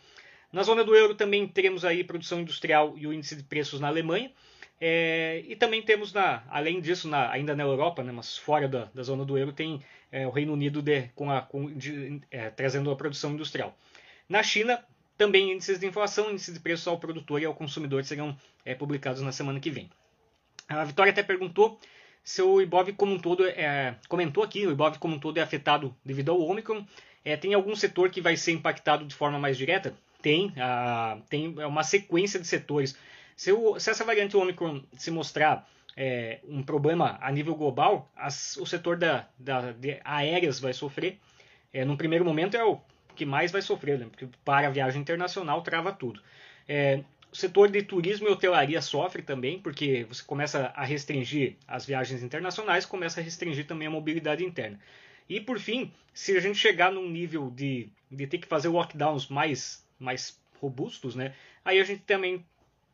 Na 0.53 0.63
zona 0.63 0.85
do 0.85 0.95
euro 0.95 1.15
também 1.15 1.47
teremos 1.47 1.85
aí 1.85 2.05
produção 2.05 2.41
industrial 2.41 2.95
e 2.97 3.07
o 3.07 3.13
índice 3.13 3.37
de 3.37 3.43
preços 3.43 3.81
na 3.81 3.89
Alemanha. 3.89 4.31
É, 4.81 5.43
e 5.49 5.57
também 5.57 5.83
temos, 5.83 6.13
na, 6.13 6.43
além 6.49 6.81
disso, 6.81 7.09
na, 7.09 7.31
ainda 7.31 7.57
na 7.57 7.63
Europa, 7.63 8.03
né, 8.03 8.13
mas 8.13 8.37
fora 8.37 8.69
da, 8.69 8.85
da 8.95 9.03
zona 9.03 9.25
do 9.25 9.37
euro, 9.39 9.53
tem 9.53 9.83
é, 10.13 10.27
o 10.27 10.31
Reino 10.31 10.53
Unido 10.53 10.83
de, 10.83 11.09
com 11.15 11.31
a, 11.31 11.41
com, 11.41 11.73
de, 11.73 12.21
é, 12.31 12.51
trazendo 12.51 12.91
a 12.91 12.97
produção 12.97 13.33
industrial. 13.33 13.77
Na 14.29 14.43
China, 14.43 14.85
também 15.17 15.53
índices 15.53 15.79
de 15.79 15.87
inflação, 15.87 16.31
índices 16.31 16.53
de 16.53 16.61
preços 16.61 16.87
ao 16.87 16.99
produtor 16.99 17.41
e 17.41 17.45
ao 17.45 17.55
consumidor 17.55 18.05
serão 18.05 18.37
é, 18.65 18.75
publicados 18.75 19.23
na 19.23 19.33
semana 19.33 19.61
que 19.61 19.71
vem. 19.71 19.91
A 20.69 20.85
Vitória 20.85 21.11
até 21.11 21.23
perguntou 21.23 21.81
se 22.27 22.43
o 22.43 22.61
Ibov 22.61 22.93
como 22.95 23.15
um 23.15 23.21
todo 23.21 23.47
é, 23.47 23.95
comentou 24.09 24.43
aqui, 24.43 24.67
o 24.67 24.73
Ibov 24.73 24.99
como 24.99 25.15
um 25.15 25.19
todo 25.21 25.39
é 25.39 25.43
afetado 25.43 25.95
devido 26.05 26.33
ao 26.33 26.41
Omicron. 26.41 26.85
É, 27.25 27.37
tem 27.37 27.55
algum 27.55 27.77
setor 27.77 28.11
que 28.11 28.21
vai 28.21 28.37
ser 28.37 28.51
impactado 28.51 29.05
de 29.05 29.15
forma 29.15 29.39
mais 29.39 29.57
direta? 29.57 29.95
Tem, 30.21 30.53
a, 30.59 31.19
tem 31.31 31.55
é 31.57 31.67
uma 31.67 31.85
sequência 31.85 32.41
de 32.41 32.47
setores. 32.49 32.99
Se, 33.37 33.53
o, 33.53 33.79
se 33.79 33.91
essa 33.91 34.05
variante 34.05 34.37
Omicron 34.37 34.83
se 34.95 35.09
mostrar 35.13 35.71
é, 35.97 36.41
um 36.49 36.65
problema 36.65 37.17
a 37.21 37.31
nível 37.31 37.55
global, 37.55 38.11
as, 38.17 38.57
o 38.57 38.67
setor 38.67 38.97
da, 38.97 39.29
da 39.39 39.73
aéreas 40.05 40.59
vai 40.59 40.73
sofrer. 40.73 41.21
É, 41.73 41.85
no 41.85 41.97
primeiro 41.97 42.25
momento 42.25 42.57
é 42.57 42.65
o 42.65 42.81
que 43.15 43.25
mais 43.25 43.53
vai 43.53 43.63
sofrer, 43.63 44.01
né? 44.01 44.07
porque 44.11 44.29
para 44.45 44.67
a 44.67 44.71
viagem 44.71 45.01
internacional 45.01 45.63
trava 45.63 45.93
tudo. 45.93 46.21
É, 46.69 47.05
o 47.37 47.39
setor 47.39 47.71
de 47.71 47.83
turismo 47.83 48.27
e 48.27 48.31
hotelaria 48.31 48.81
sofre 48.81 49.21
também, 49.21 49.61
porque 49.61 50.07
você 50.09 50.23
começa 50.23 50.73
a 50.75 50.83
restringir 50.87 51.57
as 51.69 51.85
viagens 51.85 52.23
internacionais, 52.23 52.87
começa 52.87 53.21
a 53.21 53.23
restringir 53.23 53.67
também 53.67 53.87
a 53.87 53.91
mobilidade 53.91 54.43
interna. 54.43 54.81
E 55.29 55.39
por 55.39 55.59
fim, 55.59 55.93
se 56.15 56.35
a 56.35 56.41
gente 56.41 56.59
chegar 56.59 56.91
num 56.91 57.11
nível 57.11 57.51
de, 57.51 57.91
de 58.11 58.27
ter 58.27 58.39
que 58.39 58.47
fazer 58.47 58.69
lockdowns 58.69 59.29
mais, 59.29 59.87
mais 59.99 60.41
robustos, 60.63 61.15
né, 61.15 61.35
aí 61.63 61.79
a 61.79 61.85
gente 61.85 62.05
também 62.05 62.43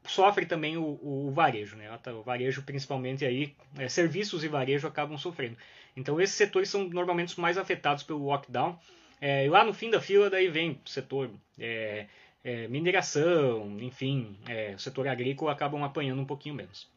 sofre 0.05 0.45
também 0.45 0.77
o, 0.77 0.99
o, 1.01 1.31
varejo, 1.31 1.77
né? 1.77 1.89
O 2.09 2.23
varejo 2.23 2.63
principalmente 2.63 3.25
aí, 3.25 3.55
é, 3.79 3.89
serviços 3.89 4.43
e 4.43 4.49
varejo 4.49 4.89
acabam 4.89 5.17
sofrendo. 5.17 5.57
Então 5.97 6.21
esses 6.21 6.35
setores 6.35 6.69
são 6.69 6.89
normalmente 6.89 7.29
os 7.29 7.37
mais 7.37 7.57
afetados 7.57 8.03
pelo 8.03 8.25
lockdown. 8.25 8.77
É, 9.21 9.47
e 9.47 9.49
lá 9.49 9.63
no 9.63 9.73
fim 9.73 9.89
da 9.89 10.01
fila 10.01 10.29
daí 10.29 10.49
vem 10.49 10.81
o 10.85 10.89
setor 10.89 11.31
é, 11.57 12.07
é, 12.45 12.69
mineração, 12.69 13.79
enfim, 13.81 14.37
é, 14.49 14.75
o 14.75 14.79
setor 14.79 15.09
agrícola 15.09 15.53
acabam 15.53 15.83
apanhando 15.85 16.21
um 16.21 16.27
pouquinho 16.27 16.55
menos. 16.55 16.89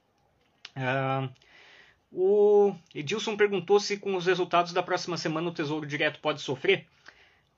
Ah, 0.76 1.30
o 2.12 2.74
Edilson 2.94 3.36
perguntou 3.38 3.80
se 3.80 3.98
com 3.98 4.16
os 4.16 4.26
resultados 4.26 4.74
da 4.74 4.82
próxima 4.82 5.18
semana 5.18 5.50
o 5.50 5.54
Tesouro 5.54 5.86
Direto 5.86 6.20
pode 6.20 6.42
sofrer. 6.42 6.86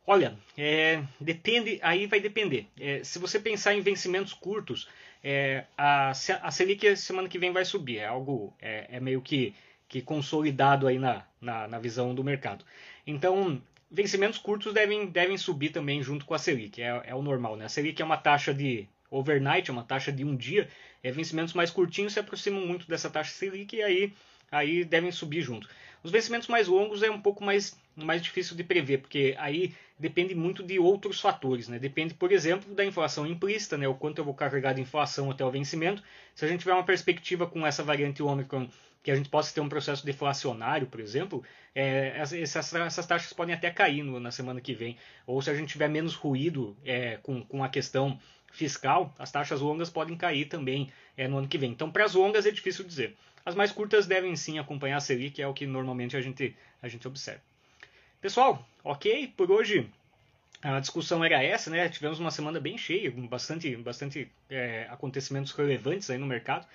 Olha, 0.05 0.37
é, 0.57 1.03
depende, 1.19 1.79
aí 1.81 2.07
vai 2.07 2.19
depender. 2.19 2.67
É, 2.79 3.03
se 3.03 3.19
você 3.19 3.39
pensar 3.39 3.73
em 3.73 3.81
vencimentos 3.81 4.33
curtos, 4.33 4.87
é, 5.23 5.65
a, 5.77 6.11
a 6.11 6.51
Selic 6.51 6.95
semana 6.95 7.27
que 7.27 7.37
vem 7.37 7.51
vai 7.51 7.65
subir. 7.65 7.97
É 7.97 8.07
algo, 8.07 8.53
é, 8.61 8.87
é 8.89 8.99
meio 8.99 9.21
que, 9.21 9.53
que 9.87 10.01
consolidado 10.01 10.87
aí 10.87 10.97
na, 10.97 11.25
na, 11.41 11.67
na 11.67 11.79
visão 11.79 12.15
do 12.15 12.23
mercado. 12.23 12.63
Então, 13.05 13.61
vencimentos 13.89 14.37
curtos 14.37 14.73
devem, 14.73 15.07
devem 15.07 15.37
subir 15.37 15.69
também 15.69 16.01
junto 16.01 16.25
com 16.25 16.33
a 16.33 16.39
Selic, 16.39 16.81
é, 16.81 17.01
é 17.05 17.15
o 17.15 17.21
normal. 17.21 17.55
Né? 17.55 17.65
A 17.65 17.69
Selic 17.69 18.01
é 18.01 18.05
uma 18.05 18.17
taxa 18.17 18.53
de 18.53 18.87
overnight, 19.09 19.69
é 19.69 19.73
uma 19.73 19.83
taxa 19.83 20.11
de 20.11 20.23
um 20.23 20.35
dia, 20.35 20.67
é, 21.03 21.11
vencimentos 21.11 21.53
mais 21.53 21.71
curtinhos 21.71 22.13
se 22.13 22.19
aproximam 22.19 22.65
muito 22.65 22.87
dessa 22.87 23.09
taxa 23.09 23.31
Selic 23.31 23.75
e 23.75 23.81
aí, 23.81 24.13
aí 24.51 24.83
devem 24.83 25.11
subir 25.11 25.41
junto. 25.41 25.69
Os 26.03 26.11
vencimentos 26.11 26.47
mais 26.47 26.67
longos 26.67 27.01
é 27.03 27.09
um 27.09 27.21
pouco 27.21 27.43
mais, 27.43 27.77
mais 27.95 28.21
difícil 28.21 28.55
de 28.55 28.63
prever, 28.63 28.99
porque 28.99 29.35
aí 29.37 29.73
depende 29.99 30.35
muito 30.35 30.63
de 30.63 30.79
outros 30.79 31.19
fatores. 31.19 31.67
Né? 31.67 31.79
Depende, 31.79 32.13
por 32.13 32.31
exemplo, 32.31 32.73
da 32.73 32.85
inflação 32.85 33.25
implícita, 33.25 33.77
né? 33.77 33.87
o 33.87 33.95
quanto 33.95 34.19
eu 34.19 34.25
vou 34.25 34.33
carregar 34.33 34.73
de 34.73 34.81
inflação 34.81 35.31
até 35.31 35.43
o 35.43 35.51
vencimento. 35.51 36.03
Se 36.35 36.45
a 36.45 36.47
gente 36.47 36.59
tiver 36.59 36.73
uma 36.73 36.83
perspectiva 36.83 37.47
com 37.47 37.65
essa 37.65 37.83
variante 37.83 38.21
Omicron 38.21 38.67
que 39.03 39.11
a 39.11 39.15
gente 39.15 39.29
possa 39.29 39.53
ter 39.53 39.61
um 39.61 39.69
processo 39.69 40.05
deflacionário, 40.05 40.87
por 40.87 40.99
exemplo, 40.99 41.41
é, 41.73 42.13
essas, 42.17 42.73
essas, 42.73 43.05
taxas 43.05 43.31
podem 43.31 43.55
até 43.55 43.71
cair 43.71 44.03
no, 44.03 44.19
na 44.19 44.31
semana 44.31 44.59
que 44.59 44.73
vem. 44.73 44.97
Ou 45.25 45.41
se 45.41 45.49
a 45.49 45.53
gente 45.53 45.69
tiver 45.69 45.87
menos 45.87 46.13
ruído 46.13 46.75
é, 46.83 47.17
com, 47.23 47.41
com 47.43 47.63
a 47.63 47.69
questão 47.69 48.19
fiscal, 48.51 49.13
as 49.17 49.31
taxas 49.31 49.61
longas 49.61 49.89
podem 49.89 50.17
cair 50.17 50.45
também 50.45 50.91
é, 51.15 51.27
no 51.27 51.37
ano 51.37 51.47
que 51.47 51.57
vem. 51.57 51.71
Então, 51.71 51.89
para 51.89 52.03
as 52.03 52.15
longas 52.15 52.45
é 52.45 52.51
difícil 52.51 52.83
dizer. 52.83 53.15
As 53.45 53.55
mais 53.55 53.71
curtas 53.71 54.07
devem 54.07 54.35
sim 54.35 54.59
acompanhar 54.59 54.97
a 54.97 54.99
Selic, 54.99 55.35
que 55.35 55.41
é 55.41 55.47
o 55.47 55.53
que 55.53 55.65
normalmente 55.65 56.17
a 56.17 56.21
gente, 56.21 56.53
a 56.81 56.89
gente 56.89 57.07
observa. 57.07 57.41
Pessoal, 58.19 58.67
ok? 58.83 59.31
Por 59.37 59.51
hoje 59.51 59.87
a 60.61 60.79
discussão 60.79 61.23
era 61.23 61.41
essa, 61.43 61.69
né? 61.69 61.87
Tivemos 61.87 62.19
uma 62.19 62.31
semana 62.31 62.59
bem 62.59 62.75
cheia, 62.75 63.11
com 63.11 63.27
bastante, 63.27 63.75
bastante 63.75 64.27
é, 64.49 64.87
acontecimentos 64.89 65.51
relevantes 65.51 66.09
aí 66.09 66.17
no 66.17 66.25
mercado. 66.25 66.65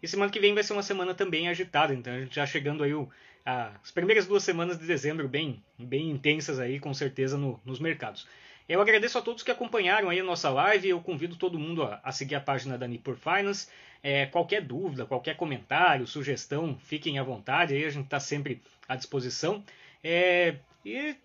E 0.00 0.06
semana 0.06 0.30
que 0.30 0.38
vem 0.38 0.54
vai 0.54 0.62
ser 0.62 0.72
uma 0.74 0.82
semana 0.82 1.12
também 1.12 1.48
agitada, 1.48 1.92
então 1.92 2.12
a 2.12 2.20
gente 2.20 2.34
já 2.34 2.46
chegando 2.46 2.84
aí 2.84 2.94
o, 2.94 3.10
a, 3.44 3.72
as 3.82 3.90
primeiras 3.90 4.26
duas 4.26 4.44
semanas 4.44 4.78
de 4.78 4.86
dezembro 4.86 5.28
bem, 5.28 5.62
bem 5.76 6.08
intensas 6.08 6.60
aí, 6.60 6.78
com 6.78 6.94
certeza, 6.94 7.36
no, 7.36 7.60
nos 7.64 7.80
mercados. 7.80 8.26
Eu 8.68 8.80
agradeço 8.80 9.18
a 9.18 9.22
todos 9.22 9.42
que 9.42 9.50
acompanharam 9.50 10.08
aí 10.08 10.20
a 10.20 10.24
nossa 10.24 10.50
live. 10.50 10.88
Eu 10.88 11.00
convido 11.00 11.34
todo 11.34 11.58
mundo 11.58 11.82
a, 11.82 12.00
a 12.04 12.12
seguir 12.12 12.36
a 12.36 12.40
página 12.40 12.78
da 12.78 12.86
Nipur 12.86 13.16
Finance. 13.16 13.68
É, 14.04 14.26
qualquer 14.26 14.62
dúvida, 14.62 15.04
qualquer 15.04 15.36
comentário, 15.36 16.06
sugestão, 16.06 16.78
fiquem 16.78 17.18
à 17.18 17.24
vontade. 17.24 17.74
Aí 17.74 17.84
a 17.84 17.90
gente 17.90 18.04
está 18.04 18.20
sempre 18.20 18.62
à 18.88 18.94
disposição. 18.94 19.64
É, 20.02 20.56
e 20.84 21.16